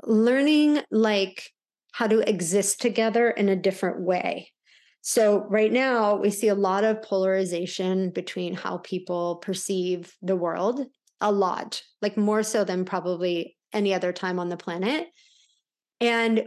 learning 0.05 0.81
like 0.91 1.51
how 1.93 2.07
to 2.07 2.29
exist 2.29 2.81
together 2.81 3.31
in 3.31 3.49
a 3.49 3.57
different 3.57 4.01
way. 4.01 4.53
So, 5.01 5.47
right 5.49 5.73
now, 5.73 6.17
we 6.17 6.31
see 6.31 6.49
a 6.49 6.55
lot 6.55 6.85
of 6.85 7.03
polarization 7.03 8.11
between 8.11 8.55
how 8.55 8.79
people 8.79 9.37
perceive 9.37 10.13
the 10.21 10.37
world, 10.37 10.85
a 11.21 11.33
lot, 11.33 11.83
like 12.03 12.17
more 12.17 12.43
so 12.43 12.65
than 12.65 12.85
probably 12.85 13.57
any 13.73 13.95
other 13.95 14.13
time 14.13 14.39
on 14.39 14.49
the 14.49 14.57
planet. 14.57 15.09
And 16.01 16.45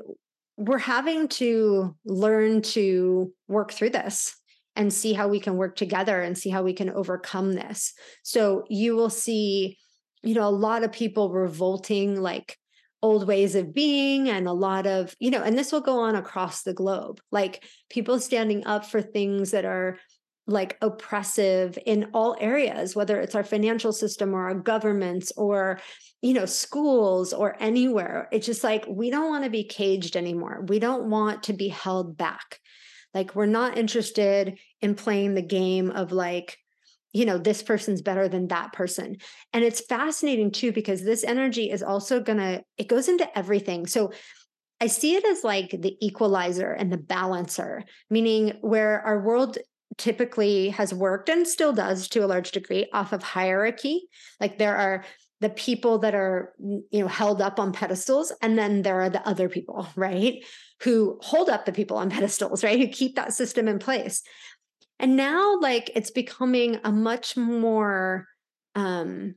we're 0.58 0.78
having 0.78 1.28
to 1.28 1.96
learn 2.06 2.62
to 2.62 3.34
work 3.48 3.72
through 3.72 3.90
this 3.90 4.36
and 4.76 4.94
see 4.94 5.14
how 5.14 5.28
we 5.28 5.40
can 5.40 5.58
work 5.58 5.76
together 5.76 6.22
and 6.22 6.38
see 6.38 6.50
how 6.50 6.64
we 6.64 6.74
can 6.74 6.90
overcome 6.90 7.54
this. 7.54 7.94
So 8.24 8.64
you 8.70 8.96
will 8.96 9.10
see, 9.10 9.78
you 10.24 10.34
know, 10.34 10.48
a 10.48 10.50
lot 10.50 10.84
of 10.84 10.92
people 10.92 11.32
revolting 11.32 12.22
like 12.22 12.58
old 13.02 13.28
ways 13.28 13.56
of 13.56 13.74
being 13.74 14.30
and 14.30 14.48
a 14.48 14.54
lot 14.54 14.86
of, 14.86 15.16
you 15.20 15.32
know, 15.32 15.42
and 15.42 15.58
this 15.58 15.72
will 15.72 15.82
go 15.82 16.00
on 16.00 16.16
across 16.16 16.64
the 16.64 16.74
globe, 16.74 17.20
like 17.32 17.64
people 17.90 18.20
standing 18.20 18.66
up 18.66 18.86
for 18.86 19.02
things 19.02 19.52
that 19.52 19.66
are 19.66 19.98
like 20.52 20.78
oppressive 20.82 21.78
in 21.86 22.10
all 22.14 22.36
areas 22.40 22.96
whether 22.96 23.20
it's 23.20 23.36
our 23.36 23.44
financial 23.44 23.92
system 23.92 24.34
or 24.34 24.46
our 24.46 24.56
governments 24.56 25.32
or 25.38 25.80
you 26.22 26.34
know 26.34 26.46
schools 26.46 27.34
or 27.34 27.56
anywhere. 27.60 28.28
It's 28.32 28.46
just 28.46 28.64
like 28.64 28.86
we 28.88 29.10
don't 29.10 29.30
want 29.30 29.44
to 29.44 29.50
be 29.50 29.64
caged 29.64 30.16
anymore. 30.16 30.66
We 30.68 30.80
don't 30.80 31.10
want 31.10 31.44
to 31.44 31.54
be 31.54 31.68
held 31.68 32.18
back. 32.18 32.60
Like 33.14 33.36
we're 33.36 33.46
not 33.46 33.78
interested 33.78 34.58
in 34.82 34.96
playing 34.96 35.34
the 35.34 35.42
game 35.42 35.92
of 35.92 36.12
like 36.12 36.58
you 37.14 37.26
know 37.26 37.38
this 37.38 37.62
person's 37.62 38.02
better 38.02 38.28
than 38.30 38.48
that 38.48 38.72
person. 38.72 39.18
And 39.52 39.64
it's 39.64 39.86
fascinating 39.86 40.52
too 40.52 40.72
because 40.72 41.04
this 41.04 41.24
energy 41.24 41.70
is 41.70 41.84
also 41.84 42.22
going 42.22 42.40
to 42.40 42.64
it 42.78 42.88
goes 42.88 43.10
into 43.10 43.38
everything. 43.38 43.88
So 43.88 44.12
I 44.80 44.88
see 44.88 45.16
it 45.16 45.26
as 45.26 45.44
like 45.44 45.70
the 45.70 45.96
equalizer 46.02 46.72
and 46.72 46.92
the 46.92 46.98
balancer, 46.98 47.84
meaning 48.10 48.58
where 48.62 49.02
our 49.02 49.22
world 49.22 49.58
typically 49.98 50.70
has 50.70 50.94
worked 50.94 51.30
and 51.30 51.48
still 51.48 51.74
does 51.74 52.08
to 52.10 52.24
a 52.24 52.28
large 52.28 52.52
degree 52.52 52.88
off 52.94 53.14
of 53.14 53.24
hierarchy. 53.24 54.08
Like 54.40 54.58
there 54.58 54.76
are 54.76 55.04
the 55.42 55.50
people 55.50 55.98
that 55.98 56.16
are 56.16 56.54
you 56.60 56.86
know 57.02 57.08
held 57.08 57.42
up 57.42 57.60
on 57.60 57.74
pedestals 57.74 58.32
and 58.42 58.58
then 58.58 58.84
there 58.84 59.02
are 59.02 59.10
the 59.10 59.28
other 59.28 59.50
people 59.50 59.88
right 59.96 60.46
who 60.84 61.20
hold 61.22 61.50
up 61.50 61.66
the 61.66 61.72
people 61.72 61.98
on 61.98 62.10
pedestals 62.12 62.64
right 62.64 62.80
who 62.80 62.88
keep 62.88 63.16
that 63.16 63.34
system 63.34 63.68
in 63.68 63.80
place 63.80 64.22
and 65.00 65.18
now 65.18 65.60
like 65.60 65.90
it's 65.96 66.12
becoming 66.12 66.80
a 66.84 66.92
much 66.92 67.36
more 67.36 68.28
um 68.76 69.36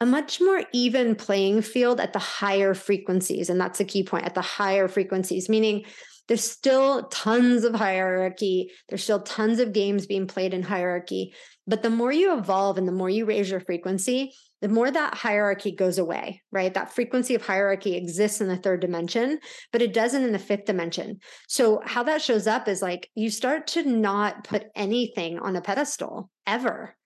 a 0.00 0.06
much 0.06 0.40
more 0.40 0.64
even 0.72 1.14
playing 1.14 1.62
field 1.62 2.00
at 2.00 2.12
the 2.12 2.18
higher 2.18 2.74
frequencies 2.74 3.50
and 3.50 3.60
that's 3.60 3.80
a 3.80 3.84
key 3.84 4.04
point 4.04 4.24
at 4.24 4.34
the 4.34 4.40
higher 4.40 4.88
frequencies 4.88 5.48
meaning 5.48 5.84
there's 6.32 6.50
still 6.50 7.02
tons 7.08 7.62
of 7.62 7.74
hierarchy. 7.74 8.70
There's 8.88 9.04
still 9.04 9.20
tons 9.20 9.60
of 9.60 9.74
games 9.74 10.06
being 10.06 10.26
played 10.26 10.54
in 10.54 10.62
hierarchy. 10.62 11.34
But 11.66 11.82
the 11.82 11.90
more 11.90 12.10
you 12.10 12.32
evolve 12.32 12.78
and 12.78 12.88
the 12.88 12.92
more 12.92 13.10
you 13.10 13.26
raise 13.26 13.50
your 13.50 13.60
frequency, 13.60 14.32
the 14.62 14.70
more 14.70 14.90
that 14.90 15.12
hierarchy 15.12 15.72
goes 15.72 15.98
away, 15.98 16.40
right? 16.50 16.72
That 16.72 16.94
frequency 16.94 17.34
of 17.34 17.44
hierarchy 17.44 17.96
exists 17.96 18.40
in 18.40 18.48
the 18.48 18.56
third 18.56 18.80
dimension, 18.80 19.40
but 19.72 19.82
it 19.82 19.92
doesn't 19.92 20.24
in 20.24 20.32
the 20.32 20.38
fifth 20.38 20.64
dimension. 20.64 21.20
So, 21.48 21.82
how 21.84 22.02
that 22.04 22.22
shows 22.22 22.46
up 22.46 22.66
is 22.66 22.80
like 22.80 23.10
you 23.14 23.28
start 23.28 23.66
to 23.66 23.82
not 23.82 24.44
put 24.44 24.68
anything 24.74 25.38
on 25.38 25.54
a 25.54 25.60
pedestal 25.60 26.30
ever. 26.46 26.96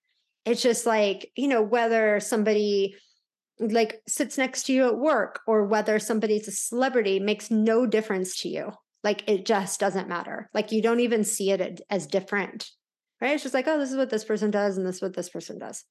It's 0.44 0.62
just 0.62 0.86
like, 0.86 1.32
you 1.34 1.48
know, 1.48 1.62
whether 1.62 2.20
somebody 2.20 2.94
like 3.58 4.00
sits 4.06 4.38
next 4.38 4.66
to 4.66 4.72
you 4.72 4.86
at 4.86 4.98
work 4.98 5.40
or 5.48 5.64
whether 5.64 5.98
somebody's 5.98 6.46
a 6.46 6.52
celebrity 6.52 7.18
makes 7.18 7.50
no 7.50 7.86
difference 7.86 8.42
to 8.42 8.48
you 8.48 8.70
like 9.02 9.28
it 9.28 9.46
just 9.46 9.80
doesn't 9.80 10.08
matter. 10.08 10.50
Like 10.54 10.72
you 10.72 10.82
don't 10.82 11.00
even 11.00 11.24
see 11.24 11.50
it 11.50 11.80
as 11.90 12.06
different. 12.06 12.68
Right? 13.20 13.32
It's 13.32 13.42
just 13.42 13.54
like, 13.54 13.66
oh, 13.66 13.78
this 13.78 13.90
is 13.90 13.96
what 13.96 14.10
this 14.10 14.24
person 14.24 14.50
does 14.50 14.76
and 14.76 14.86
this 14.86 14.96
is 14.96 15.02
what 15.02 15.14
this 15.14 15.30
person 15.30 15.58
does. 15.58 15.84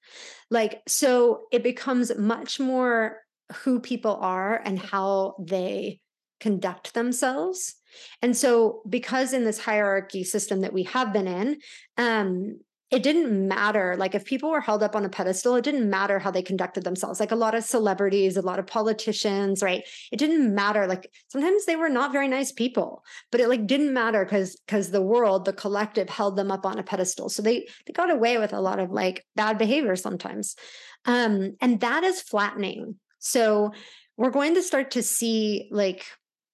Like, 0.51 0.81
so 0.87 1.45
it 1.51 1.63
becomes 1.63 2.15
much 2.15 2.59
more 2.59 3.17
who 3.63 3.79
people 3.79 4.15
are 4.21 4.61
and 4.63 4.77
how 4.77 5.35
they 5.39 6.01
conduct 6.39 6.93
themselves. 6.93 7.75
And 8.21 8.37
so, 8.37 8.81
because 8.87 9.33
in 9.33 9.43
this 9.43 9.57
hierarchy 9.59 10.23
system 10.23 10.61
that 10.61 10.73
we 10.73 10.83
have 10.83 11.13
been 11.13 11.27
in, 11.27 11.57
um, 11.97 12.59
it 12.95 13.03
didn't 13.03 13.47
matter. 13.47 13.95
Like 13.97 14.15
if 14.15 14.23
people 14.23 14.49
were 14.49 14.61
held 14.61 14.81
up 14.81 14.95
on 14.95 15.03
a 15.03 15.09
pedestal, 15.09 15.55
it 15.55 15.63
didn't 15.63 15.89
matter 15.89 16.17
how 16.17 16.31
they 16.31 16.41
conducted 16.41 16.85
themselves. 16.85 17.19
Like 17.19 17.31
a 17.31 17.35
lot 17.35 17.53
of 17.53 17.63
celebrities, 17.63 18.37
a 18.37 18.41
lot 18.41 18.57
of 18.57 18.65
politicians, 18.65 19.61
right? 19.61 19.83
It 20.11 20.17
didn't 20.17 20.55
matter. 20.55 20.87
Like 20.87 21.11
sometimes 21.27 21.65
they 21.65 21.75
were 21.75 21.89
not 21.89 22.13
very 22.13 22.27
nice 22.27 22.51
people, 22.51 23.03
but 23.31 23.41
it 23.41 23.49
like 23.49 23.67
didn't 23.67 23.93
matter 23.93 24.23
because 24.23 24.55
because 24.65 24.91
the 24.91 25.01
world, 25.01 25.45
the 25.45 25.53
collective 25.53 26.09
held 26.09 26.37
them 26.37 26.51
up 26.51 26.65
on 26.65 26.79
a 26.79 26.83
pedestal. 26.83 27.29
So 27.29 27.41
they 27.41 27.67
they 27.85 27.93
got 27.93 28.09
away 28.09 28.37
with 28.37 28.53
a 28.53 28.61
lot 28.61 28.79
of 28.79 28.91
like 28.91 29.25
bad 29.35 29.57
behavior 29.57 29.95
sometimes. 29.95 30.55
Um, 31.05 31.57
and 31.61 31.81
that 31.81 32.03
is 32.03 32.21
flattening. 32.21 32.95
So 33.19 33.73
we're 34.17 34.31
going 34.31 34.55
to 34.55 34.63
start 34.63 34.91
to 34.91 35.03
see 35.03 35.67
like 35.71 36.05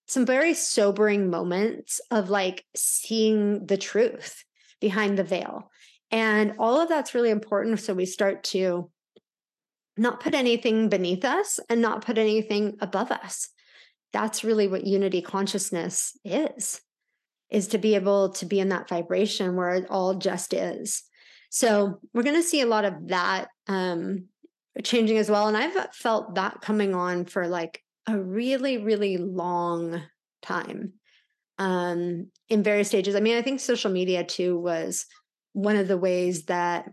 some 0.07 0.25
very 0.25 0.53
sobering 0.53 1.29
moments 1.29 2.01
of 2.11 2.29
like 2.29 2.65
seeing 2.75 3.65
the 3.65 3.77
truth 3.77 4.43
behind 4.81 5.17
the 5.17 5.23
veil 5.23 5.70
and 6.11 6.55
all 6.59 6.79
of 6.79 6.89
that's 6.89 7.13
really 7.15 7.29
important. 7.29 7.79
So 7.79 7.93
we 7.93 8.05
start 8.05 8.43
to 8.45 8.89
not 9.97 10.19
put 10.19 10.33
anything 10.33 10.89
beneath 10.89 11.23
us 11.25 11.59
and 11.69 11.81
not 11.81 12.05
put 12.05 12.17
anything 12.17 12.77
above 12.81 13.11
us. 13.11 13.49
That's 14.13 14.43
really 14.43 14.67
what 14.67 14.85
unity 14.85 15.21
consciousness 15.21 16.17
is, 16.25 16.81
is 17.49 17.67
to 17.67 17.77
be 17.77 17.95
able 17.95 18.29
to 18.33 18.45
be 18.45 18.59
in 18.59 18.69
that 18.69 18.89
vibration 18.89 19.55
where 19.55 19.71
it 19.71 19.87
all 19.89 20.15
just 20.15 20.53
is. 20.53 21.03
So 21.49 21.99
we're 22.13 22.23
going 22.23 22.41
to 22.41 22.47
see 22.47 22.61
a 22.61 22.65
lot 22.65 22.85
of 22.85 23.07
that 23.07 23.49
um, 23.67 24.25
changing 24.83 25.17
as 25.17 25.29
well. 25.29 25.47
And 25.47 25.57
I've 25.57 25.93
felt 25.93 26.35
that 26.35 26.61
coming 26.61 26.95
on 26.95 27.25
for 27.25 27.47
like 27.47 27.81
a 28.07 28.17
really, 28.17 28.77
really 28.77 29.17
long 29.17 30.01
time 30.41 30.93
um, 31.57 32.27
in 32.49 32.63
various 32.63 32.87
stages. 32.87 33.15
I 33.15 33.19
mean, 33.19 33.37
I 33.37 33.41
think 33.41 33.59
social 33.59 33.91
media 33.91 34.23
too 34.23 34.57
was 34.57 35.05
one 35.53 35.75
of 35.75 35.87
the 35.87 35.97
ways 35.97 36.45
that 36.45 36.89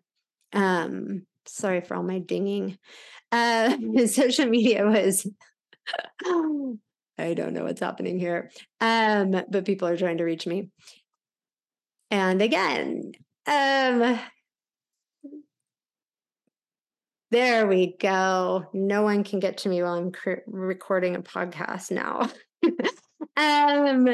um 0.53 1.27
sorry 1.47 1.81
for 1.81 1.97
all 1.97 2.03
my 2.03 2.19
dinging 2.19 2.79
uh 3.33 3.77
social 4.07 4.47
media 4.47 4.85
was 4.87 5.27
I 7.19 7.35
don't 7.35 7.53
know 7.53 7.65
what's 7.65 7.81
happening 7.81 8.19
here. 8.19 8.51
Um, 8.81 9.33
but 9.33 9.65
people 9.65 9.89
are 9.89 9.97
trying 9.97 10.19
to 10.19 10.25
reach 10.25 10.47
me. 10.47 10.71
And 12.11 12.41
again, 12.41 13.13
um, 13.47 14.19
there 17.31 17.67
we 17.67 17.97
go. 18.01 18.67
No 18.73 19.03
one 19.03 19.25
can 19.25 19.41
get 19.41 19.59
to 19.59 19.69
me 19.69 19.83
while 19.83 19.95
I'm 19.95 20.13
cr- 20.13 20.45
recording 20.47 21.17
a 21.17 21.21
podcast 21.21 21.91
now. 21.91 22.31
um, 23.37 24.09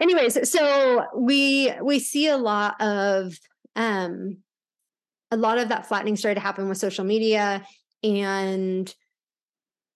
anyways, 0.00 0.48
so 0.48 1.06
we 1.16 1.72
we 1.82 1.98
see 1.98 2.28
a 2.28 2.36
lot 2.36 2.80
of 2.80 3.36
um, 3.76 4.38
a 5.30 5.36
lot 5.36 5.58
of 5.58 5.68
that 5.68 5.86
flattening 5.86 6.16
started 6.16 6.36
to 6.36 6.40
happen 6.40 6.68
with 6.68 6.78
social 6.78 7.04
media 7.04 7.64
and 8.02 8.94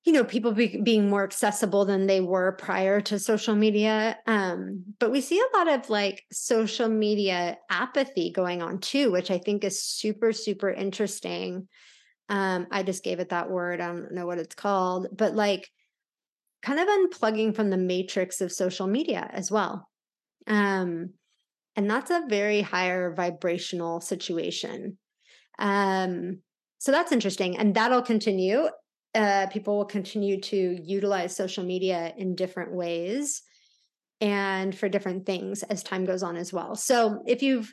you 0.05 0.13
know 0.13 0.25
people 0.25 0.53
be, 0.53 0.81
being 0.83 1.11
more 1.11 1.25
accessible 1.25 1.85
than 1.85 2.07
they 2.07 2.21
were 2.21 2.53
prior 2.53 3.01
to 3.01 3.19
social 3.19 3.55
media 3.55 4.17
um, 4.27 4.85
but 4.99 5.11
we 5.11 5.21
see 5.21 5.39
a 5.39 5.57
lot 5.57 5.69
of 5.69 5.91
like 5.91 6.23
social 6.33 6.89
media 6.89 7.59
apathy 7.71 8.33
going 8.33 8.63
on 8.63 8.79
too 8.79 9.11
which 9.11 9.31
i 9.31 9.39
think 9.39 9.65
is 9.65 9.83
super 9.83 10.33
super 10.33 10.71
interesting. 10.71 11.69
Um, 12.31 12.67
i 12.71 12.83
just 12.83 13.05
gave 13.05 13.21
it 13.21 13.31
that 13.31 13.51
word 13.51 13.81
i 13.81 13.87
don't 13.87 14.13
know 14.13 14.27
what 14.27 14.39
it's 14.39 14.55
called 14.55 15.09
but 15.13 15.35
like 15.35 15.69
kind 16.63 16.81
of 16.81 16.89
unplugging 16.89 17.55
from 17.55 17.71
the 17.71 17.77
matrix 17.77 18.41
of 18.41 18.53
social 18.53 18.87
media 18.87 19.29
as 19.33 19.51
well. 19.51 19.89
Um, 20.47 21.11
and 21.79 21.89
that's 21.89 22.11
a 22.11 22.25
very 22.29 22.61
higher 22.61 23.15
vibrational 23.15 24.01
situation 24.01 24.99
um, 25.59 26.41
so 26.79 26.93
that's 26.93 27.13
interesting 27.13 27.57
and 27.57 27.75
that'll 27.75 28.03
continue 28.03 28.69
uh, 29.15 29.47
people 29.47 29.79
will 29.79 29.85
continue 29.85 30.41
to 30.41 30.79
utilize 30.83 31.35
social 31.35 31.65
media 31.65 32.13
in 32.17 32.35
different 32.35 32.73
ways 32.73 33.43
and 34.21 34.77
for 34.77 34.89
different 34.89 35.27
things 35.27 35.63
as 35.65 35.83
time 35.83 36.05
goes 36.05 36.23
on 36.23 36.37
as 36.37 36.53
well. 36.53 36.75
So 36.75 37.23
if 37.27 37.43
you 37.43 37.65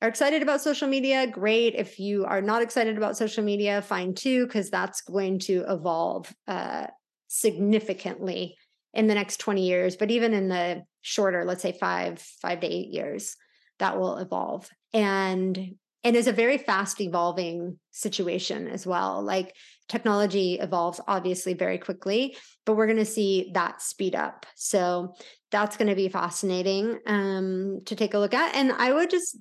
are 0.00 0.08
excited 0.08 0.42
about 0.42 0.60
social 0.60 0.88
media, 0.88 1.26
great. 1.26 1.74
If 1.74 1.98
you 1.98 2.24
are 2.24 2.40
not 2.40 2.62
excited 2.62 2.96
about 2.96 3.16
social 3.16 3.44
media, 3.44 3.82
fine 3.82 4.14
too, 4.14 4.46
because 4.46 4.70
that's 4.70 5.00
going 5.00 5.40
to 5.40 5.64
evolve 5.68 6.32
uh, 6.46 6.86
significantly 7.26 8.56
in 8.94 9.08
the 9.08 9.14
next 9.14 9.38
20 9.38 9.66
years. 9.66 9.96
But 9.96 10.10
even 10.10 10.32
in 10.32 10.48
the 10.48 10.82
shorter, 11.02 11.44
let's 11.44 11.62
say 11.62 11.72
five, 11.72 12.20
five 12.20 12.60
to 12.60 12.66
eight 12.66 12.88
years, 12.88 13.36
that 13.78 13.98
will 13.98 14.18
evolve. 14.18 14.68
And 14.92 15.76
and 16.04 16.16
is 16.16 16.28
a 16.28 16.32
very 16.32 16.58
fast 16.58 17.00
evolving 17.00 17.78
situation 17.90 18.68
as 18.68 18.86
well. 18.86 19.22
Like 19.22 19.54
technology 19.88 20.54
evolves 20.54 21.00
obviously 21.08 21.54
very 21.54 21.76
quickly, 21.78 22.36
but 22.64 22.76
we're 22.76 22.86
going 22.86 22.98
to 22.98 23.04
see 23.04 23.50
that 23.54 23.82
speed 23.82 24.14
up. 24.14 24.46
So 24.54 25.14
that's 25.50 25.76
going 25.76 25.88
to 25.88 25.96
be 25.96 26.08
fascinating 26.08 27.00
um, 27.06 27.80
to 27.86 27.96
take 27.96 28.14
a 28.14 28.18
look 28.18 28.32
at. 28.32 28.54
And 28.54 28.72
I 28.72 28.92
would 28.92 29.10
just 29.10 29.38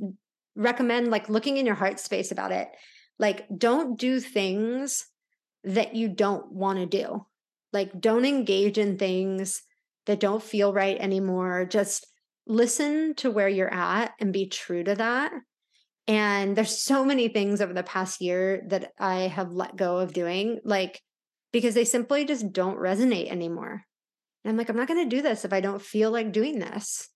recommend 0.55 1.11
like 1.11 1.29
looking 1.29 1.57
in 1.57 1.65
your 1.65 1.75
heart 1.75 1.99
space 1.99 2.31
about 2.31 2.51
it. 2.51 2.67
Like, 3.19 3.45
don't 3.55 3.97
do 3.97 4.19
things 4.19 5.05
that 5.63 5.95
you 5.95 6.07
don't 6.07 6.51
want 6.51 6.79
to 6.79 6.85
do. 6.85 7.25
Like, 7.73 7.99
don't 7.99 8.25
engage 8.25 8.77
in 8.77 8.97
things 8.97 9.61
that 10.05 10.19
don't 10.19 10.43
feel 10.43 10.73
right 10.73 10.97
anymore. 10.99 11.65
Just 11.65 12.07
listen 12.47 13.13
to 13.15 13.29
where 13.29 13.49
you're 13.49 13.73
at 13.73 14.13
and 14.19 14.33
be 14.33 14.47
true 14.47 14.83
to 14.83 14.95
that 14.95 15.31
and 16.07 16.55
there's 16.55 16.77
so 16.77 17.03
many 17.03 17.27
things 17.27 17.59
over 17.59 17.73
the 17.73 17.83
past 17.83 18.21
year 18.21 18.63
that 18.67 18.93
I 18.97 19.21
have 19.21 19.51
let 19.51 19.75
go 19.75 19.97
of 19.97 20.13
doing, 20.13 20.59
like 20.63 21.01
because 21.51 21.73
they 21.73 21.83
simply 21.83 22.23
just 22.23 22.53
don't 22.53 22.79
resonate 22.79 23.29
anymore. 23.29 23.83
And 24.43 24.51
I'm 24.51 24.57
like, 24.57 24.69
I'm 24.69 24.77
not 24.77 24.87
going 24.87 25.03
to 25.03 25.15
do 25.15 25.21
this 25.21 25.43
if 25.43 25.51
I 25.51 25.59
don't 25.59 25.81
feel 25.81 26.11
like 26.11 26.31
doing 26.31 26.59
this. 26.59 27.09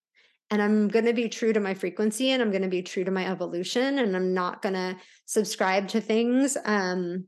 And 0.49 0.61
I'm 0.61 0.89
going 0.89 1.05
to 1.05 1.13
be 1.13 1.29
true 1.29 1.53
to 1.53 1.61
my 1.61 1.73
frequency 1.73 2.31
and 2.31 2.41
I'm 2.41 2.51
going 2.51 2.63
to 2.63 2.67
be 2.67 2.81
true 2.81 3.05
to 3.05 3.11
my 3.11 3.25
evolution. 3.25 3.99
And 3.99 4.13
I'm 4.13 4.33
not 4.33 4.61
going 4.61 4.73
to 4.73 4.97
subscribe 5.25 5.87
to 5.89 6.01
things 6.01 6.57
um, 6.65 7.27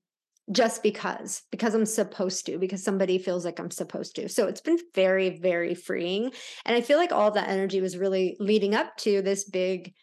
just 0.54 0.84
because, 0.84 1.42
because 1.52 1.74
I'm 1.74 1.86
supposed 1.86 2.46
to, 2.46 2.58
because 2.58 2.84
somebody 2.84 3.18
feels 3.18 3.44
like 3.44 3.60
I'm 3.60 3.72
supposed 3.72 4.16
to. 4.16 4.30
So 4.30 4.48
it's 4.48 4.62
been 4.62 4.80
very, 4.94 5.38
very 5.40 5.76
freeing. 5.76 6.32
And 6.66 6.76
I 6.76 6.82
feel 6.82 6.98
like 6.98 7.12
all 7.12 7.32
that 7.32 7.50
energy 7.50 7.82
was 7.82 7.98
really 7.98 8.38
leading 8.40 8.76
up 8.76 8.96
to 8.98 9.22
this 9.22 9.44
big 9.44 9.94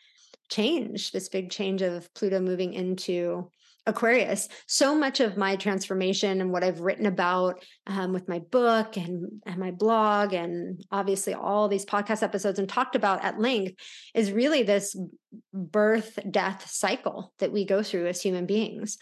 change, 0.50 1.12
this 1.12 1.28
big 1.28 1.50
change 1.50 1.83
of 1.83 2.12
Pluto 2.14 2.40
moving 2.40 2.75
into 2.75 3.50
Aquarius. 3.87 4.49
So 4.66 4.95
much 4.95 5.21
of 5.21 5.37
my 5.37 5.57
transformation 5.57 6.40
and 6.40 6.52
what 6.52 6.62
I've 6.62 6.80
written 6.80 7.07
about 7.07 7.64
um, 7.87 8.12
with 8.12 8.28
my 8.28 8.40
book 8.40 8.97
and, 8.97 9.40
and 9.47 9.59
my 9.59 9.71
blog, 9.71 10.35
and 10.35 10.85
obviously 10.90 11.35
all 11.35 11.69
these 11.69 11.87
podcast 11.87 12.23
episodes 12.23 12.59
and 12.59 12.69
talked 12.69 12.95
about 12.95 13.25
at 13.25 13.40
length, 13.40 13.75
is 14.14 14.33
really 14.33 14.62
this 14.62 14.97
birth 15.54 16.18
death 16.31 16.68
cycle 16.70 17.33
that 17.38 17.53
we 17.53 17.64
go 17.64 17.83
through 17.83 18.07
as 18.07 18.20
human 18.20 18.44
beings 18.44 18.98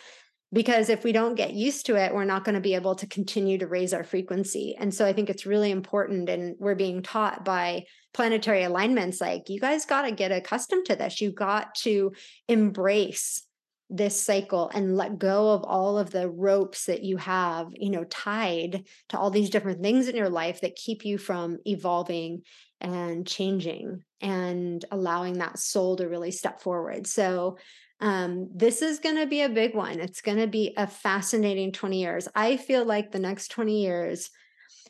because 0.52 0.88
if 0.88 1.04
we 1.04 1.12
don't 1.12 1.34
get 1.34 1.52
used 1.52 1.86
to 1.86 1.96
it 1.96 2.14
we're 2.14 2.24
not 2.24 2.44
going 2.44 2.54
to 2.54 2.60
be 2.60 2.74
able 2.74 2.94
to 2.94 3.06
continue 3.06 3.58
to 3.58 3.66
raise 3.66 3.92
our 3.92 4.04
frequency. 4.04 4.76
And 4.78 4.92
so 4.92 5.04
i 5.06 5.12
think 5.12 5.30
it's 5.30 5.46
really 5.46 5.70
important 5.70 6.28
and 6.28 6.56
we're 6.58 6.74
being 6.74 7.02
taught 7.02 7.44
by 7.44 7.84
planetary 8.14 8.64
alignments 8.64 9.20
like 9.20 9.48
you 9.48 9.60
guys 9.60 9.84
got 9.84 10.02
to 10.02 10.12
get 10.12 10.32
accustomed 10.32 10.86
to 10.86 10.96
this. 10.96 11.20
You 11.20 11.32
got 11.32 11.74
to 11.76 12.12
embrace 12.48 13.42
this 13.90 14.20
cycle 14.20 14.70
and 14.74 14.96
let 14.96 15.18
go 15.18 15.50
of 15.52 15.64
all 15.64 15.98
of 15.98 16.10
the 16.10 16.28
ropes 16.28 16.84
that 16.84 17.02
you 17.04 17.16
have 17.16 17.68
you 17.72 17.88
know 17.88 18.04
tied 18.04 18.84
to 19.08 19.18
all 19.18 19.30
these 19.30 19.48
different 19.48 19.82
things 19.82 20.08
in 20.08 20.16
your 20.16 20.28
life 20.28 20.60
that 20.60 20.76
keep 20.76 21.06
you 21.06 21.16
from 21.16 21.56
evolving 21.64 22.42
and 22.80 23.26
changing 23.26 24.02
and 24.20 24.84
allowing 24.90 25.34
that 25.34 25.58
soul 25.58 25.96
to 25.96 26.08
really 26.08 26.30
step 26.30 26.60
forward. 26.60 27.06
So 27.06 27.58
um, 28.00 28.48
this 28.54 28.82
is 28.82 29.00
going 29.00 29.16
to 29.16 29.26
be 29.26 29.42
a 29.42 29.48
big 29.48 29.74
one. 29.74 29.98
It's 30.00 30.20
going 30.20 30.38
to 30.38 30.46
be 30.46 30.72
a 30.76 30.86
fascinating 30.86 31.72
20 31.72 32.00
years. 32.00 32.28
I 32.34 32.56
feel 32.56 32.84
like 32.84 33.10
the 33.10 33.18
next 33.18 33.48
20 33.48 33.82
years 33.82 34.30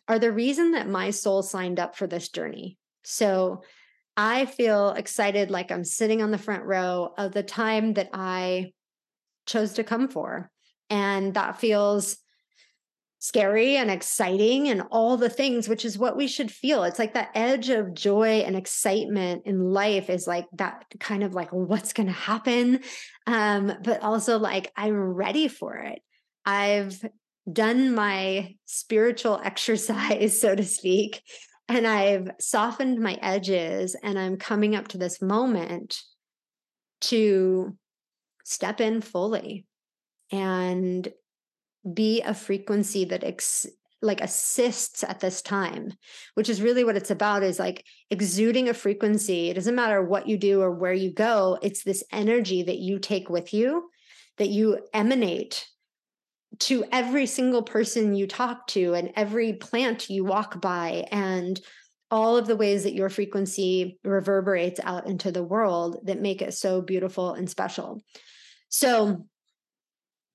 are 0.09 0.19
the 0.19 0.33
reason 0.33 0.73
that 0.73 0.89
my 0.89 1.11
soul 1.11 1.43
signed 1.43 1.81
up 1.81 1.97
for 1.97 2.07
this 2.07 2.29
journey. 2.29 2.77
So 3.05 3.63
I 4.17 4.47
feel 4.47 4.91
excited 4.91 5.51
like 5.51 5.71
I'm 5.71 5.85
sitting 5.85 6.23
on 6.23 6.31
the 6.31 6.39
front 6.39 6.65
row 6.65 7.15
of 7.17 7.33
the 7.33 7.43
time 7.43 7.95
that 7.95 8.11
I 8.13 8.73
chose 9.47 9.75
to 9.75 9.85
come 9.85 10.09
for. 10.09 10.51
And 10.91 11.35
that 11.35 11.61
feels 11.61 12.19
scary 13.21 13.77
and 13.77 13.91
exciting 13.91 14.69
and 14.69 14.83
all 14.91 15.17
the 15.17 15.29
things, 15.29 15.69
which 15.69 15.85
is 15.85 15.99
what 15.99 16.17
we 16.17 16.29
should 16.29 16.51
feel. 16.51 16.85
It's 16.85 16.99
like 16.99 17.15
that 17.15 17.31
edge 17.35 17.69
of 17.69 17.95
joy 17.95 18.41
and 18.41 18.55
excitement 18.55 19.43
in 19.45 19.73
life 19.73 20.09
is 20.09 20.27
like 20.27 20.47
that 20.53 20.85
kind 21.01 21.25
of 21.25 21.35
like, 21.35 21.51
what's 21.53 21.93
going 21.93 22.07
to 22.07 22.13
happen? 22.13 22.81
Um, 23.27 23.73
but 23.83 24.03
also 24.03 24.39
like, 24.39 24.71
I'm 24.77 24.97
ready 24.97 25.49
for 25.49 25.77
it. 25.77 26.01
I've 26.47 27.05
done 27.51 27.95
my 27.95 28.55
spiritual 28.67 29.41
exercise, 29.45 30.41
so 30.41 30.55
to 30.55 30.65
speak, 30.65 31.23
and 31.69 31.87
I've 31.87 32.31
softened 32.41 33.01
my 33.01 33.19
edges 33.21 33.97
and 34.03 34.19
I'm 34.19 34.37
coming 34.37 34.75
up 34.75 34.89
to 34.89 34.99
this 34.99 35.21
moment 35.21 36.01
to 37.03 37.77
step 38.45 38.81
in 38.81 39.03
fully 39.03 39.67
and 40.33 41.09
be 41.95 42.23
a 42.23 42.35
frequency 42.35 43.05
that 43.07 43.25
ex- 43.25 43.67
like 44.01 44.21
assists 44.21 45.03
at 45.03 45.19
this 45.21 45.43
time 45.43 45.93
which 46.35 46.49
is 46.49 46.63
really 46.63 46.85
what 46.85 46.97
it's 46.97 47.11
about 47.11 47.43
is 47.43 47.59
like 47.59 47.85
exuding 48.11 48.69
a 48.69 48.75
frequency. 48.75 49.51
It 49.51 49.55
doesn't 49.55 49.75
matter 49.75 50.01
what 50.03 50.29
you 50.29 50.39
do 50.39 50.63
or 50.63 50.71
where 50.71 50.93
you 50.93 51.13
go 51.13 51.59
it's 51.63 51.83
this 51.83 52.05
energy 52.13 52.63
that 52.63 52.79
you 52.79 52.99
take 52.99 53.29
with 53.29 53.53
you 53.53 53.91
that 54.37 54.49
you 54.49 54.87
emanate 54.95 55.67
to 56.61 56.85
every 56.91 57.27
single 57.27 57.63
person 57.63 58.15
you 58.15 58.27
talk 58.27 58.67
to 58.69 58.95
and 58.95 59.13
every 59.17 59.53
plant 59.53 60.09
you 60.09 60.25
walk 60.25 60.61
by 60.61 61.07
and 61.11 61.61
all 62.11 62.37
of 62.37 62.47
the 62.47 62.57
ways 62.57 62.85
that 62.85 62.95
your 62.95 63.11
frequency 63.11 63.99
reverberates 64.03 64.81
out 64.83 65.07
into 65.07 65.31
the 65.31 65.43
world 65.43 65.99
that 66.05 66.21
make 66.21 66.41
it 66.41 66.55
so 66.55 66.81
beautiful 66.81 67.35
and 67.35 67.51
special. 67.51 68.01
So 68.71 69.27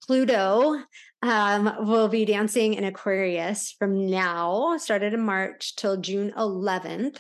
Pluto 0.05 0.81
um, 1.21 1.73
will 1.79 2.09
be 2.09 2.25
dancing 2.25 2.73
in 2.73 2.83
Aquarius 2.83 3.75
from 3.77 4.09
now, 4.09 4.77
started 4.77 5.13
in 5.13 5.21
March 5.21 5.75
till 5.75 5.97
June 5.97 6.33
11th. 6.37 7.17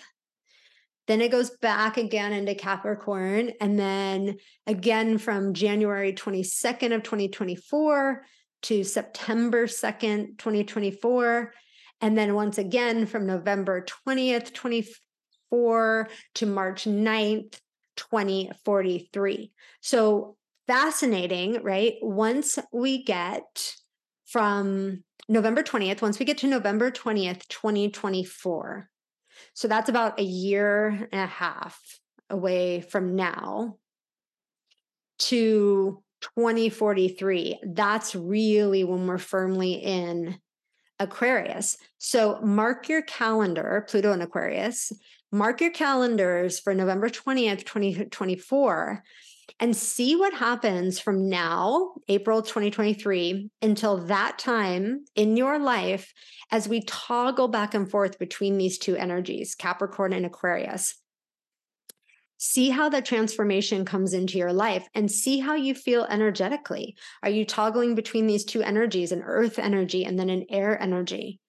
Then 1.07 1.21
it 1.21 1.31
goes 1.31 1.49
back 1.49 1.97
again 1.97 2.33
into 2.33 2.55
Capricorn. 2.55 3.51
And 3.59 3.77
then 3.77 4.37
again 4.67 5.17
from 5.17 5.53
January 5.53 6.13
22nd 6.13 6.95
of 6.95 7.03
2024 7.03 8.25
to 8.63 8.83
September 8.83 9.67
2nd, 9.67 10.37
2024. 10.37 11.53
And 12.01 12.17
then 12.17 12.35
once 12.35 12.57
again 12.57 13.05
from 13.05 13.25
November 13.25 13.85
20th, 14.07 14.53
24 14.53 16.09
to 16.35 16.45
March 16.45 16.83
9th, 16.85 17.59
2043. 17.95 19.51
So 19.81 20.37
fascinating, 20.67 21.61
right? 21.63 21.95
Once 22.01 22.59
we 22.71 23.03
get 23.03 23.75
from 24.25 25.03
November 25.27 25.63
20th, 25.63 26.01
once 26.01 26.19
we 26.19 26.25
get 26.25 26.37
to 26.39 26.47
November 26.47 26.91
20th, 26.91 27.47
2024, 27.47 28.89
so 29.53 29.67
that's 29.67 29.89
about 29.89 30.19
a 30.19 30.23
year 30.23 31.07
and 31.11 31.21
a 31.21 31.27
half 31.27 31.79
away 32.29 32.81
from 32.81 33.15
now 33.15 33.77
to 35.19 36.01
2043. 36.21 37.59
That's 37.63 38.15
really 38.15 38.83
when 38.83 39.07
we're 39.07 39.17
firmly 39.17 39.73
in 39.73 40.37
Aquarius. 40.99 41.77
So 41.97 42.39
mark 42.41 42.87
your 42.87 43.01
calendar, 43.01 43.85
Pluto 43.89 44.11
and 44.11 44.23
Aquarius, 44.23 44.91
mark 45.31 45.61
your 45.61 45.71
calendars 45.71 46.59
for 46.59 46.73
November 46.73 47.09
20th, 47.09 47.65
2024 47.65 49.03
and 49.59 49.75
see 49.75 50.15
what 50.15 50.33
happens 50.33 50.99
from 50.99 51.29
now, 51.29 51.93
April 52.07 52.41
2023, 52.41 53.49
until 53.61 53.97
that 54.05 54.39
time 54.39 55.05
in 55.15 55.37
your 55.37 55.59
life 55.59 56.13
as 56.51 56.67
we 56.67 56.81
toggle 56.81 57.47
back 57.47 57.73
and 57.73 57.89
forth 57.89 58.19
between 58.19 58.57
these 58.57 58.77
two 58.77 58.95
energies, 58.95 59.55
Capricorn 59.55 60.13
and 60.13 60.25
Aquarius. 60.25 60.95
See 62.37 62.71
how 62.71 62.89
the 62.89 63.01
transformation 63.01 63.85
comes 63.85 64.13
into 64.13 64.37
your 64.37 64.51
life 64.51 64.85
and 64.93 65.09
see 65.09 65.39
how 65.39 65.55
you 65.55 65.73
feel 65.73 66.05
energetically. 66.05 66.95
Are 67.21 67.29
you 67.29 67.45
toggling 67.45 67.95
between 67.95 68.27
these 68.27 68.43
two 68.43 68.61
energies, 68.61 69.13
an 69.13 69.21
earth 69.23 69.59
energy 69.59 70.03
and 70.03 70.19
then 70.19 70.29
an 70.29 70.45
air 70.49 70.81
energy? 70.81 71.39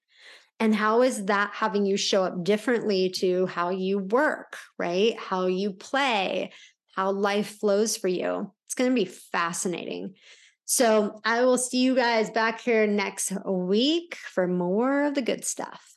And 0.59 0.73
how 0.73 1.01
is 1.01 1.25
that 1.25 1.51
having 1.53 1.85
you 1.85 1.97
show 1.97 2.23
up 2.23 2.43
differently 2.43 3.09
to 3.17 3.45
how 3.47 3.71
you 3.71 3.99
work, 3.99 4.55
right? 4.79 5.19
How 5.19 5.47
you 5.47 5.73
play, 5.73 6.53
how 6.95 7.11
life 7.11 7.59
flows 7.59 7.97
for 7.97 8.07
you. 8.07 8.51
It's 8.65 8.75
going 8.75 8.89
to 8.89 8.95
be 8.95 9.05
fascinating. 9.05 10.15
So 10.63 11.19
I 11.25 11.43
will 11.43 11.57
see 11.57 11.81
you 11.81 11.93
guys 11.93 12.29
back 12.29 12.61
here 12.61 12.87
next 12.87 13.33
week 13.45 14.15
for 14.15 14.47
more 14.47 15.03
of 15.03 15.13
the 15.13 15.21
good 15.21 15.43
stuff. 15.43 15.91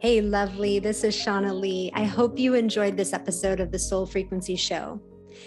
Hey, 0.00 0.20
lovely. 0.20 0.80
This 0.80 1.02
is 1.02 1.16
Shauna 1.16 1.58
Lee. 1.58 1.90
I 1.94 2.04
hope 2.04 2.38
you 2.38 2.52
enjoyed 2.52 2.94
this 2.94 3.14
episode 3.14 3.60
of 3.60 3.70
the 3.70 3.78
Soul 3.78 4.04
Frequency 4.04 4.56
Show. 4.56 5.00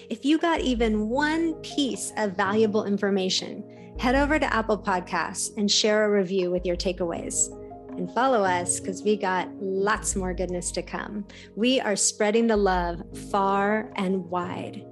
If 0.09 0.25
you 0.25 0.39
got 0.39 0.61
even 0.61 1.09
one 1.09 1.53
piece 1.55 2.11
of 2.17 2.35
valuable 2.35 2.85
information, 2.85 3.63
head 3.99 4.15
over 4.15 4.37
to 4.39 4.53
Apple 4.53 4.77
Podcasts 4.77 5.55
and 5.57 5.69
share 5.69 6.05
a 6.05 6.09
review 6.09 6.51
with 6.51 6.65
your 6.65 6.75
takeaways. 6.75 7.51
And 7.97 8.13
follow 8.13 8.43
us 8.43 8.79
because 8.79 9.01
we 9.01 9.17
got 9.17 9.49
lots 9.59 10.15
more 10.15 10.33
goodness 10.33 10.71
to 10.73 10.83
come. 10.83 11.25
We 11.55 11.79
are 11.79 11.95
spreading 11.95 12.45
the 12.45 12.57
love 12.57 13.01
far 13.31 13.91
and 13.95 14.29
wide. 14.29 14.85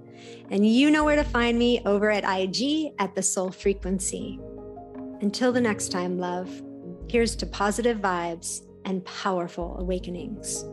And 0.50 0.68
you 0.68 0.90
know 0.90 1.04
where 1.04 1.16
to 1.16 1.24
find 1.24 1.60
me 1.60 1.82
over 1.86 2.10
at 2.10 2.24
IG 2.24 2.94
at 2.98 3.14
the 3.14 3.22
Soul 3.22 3.52
Frequency. 3.52 4.40
Until 5.22 5.52
the 5.52 5.62
next 5.62 5.90
time, 5.92 6.18
love, 6.18 6.50
here's 7.08 7.36
to 7.38 7.46
positive 7.46 8.00
vibes 8.00 8.62
and 8.86 9.06
powerful 9.06 9.78
awakenings. 9.80 10.66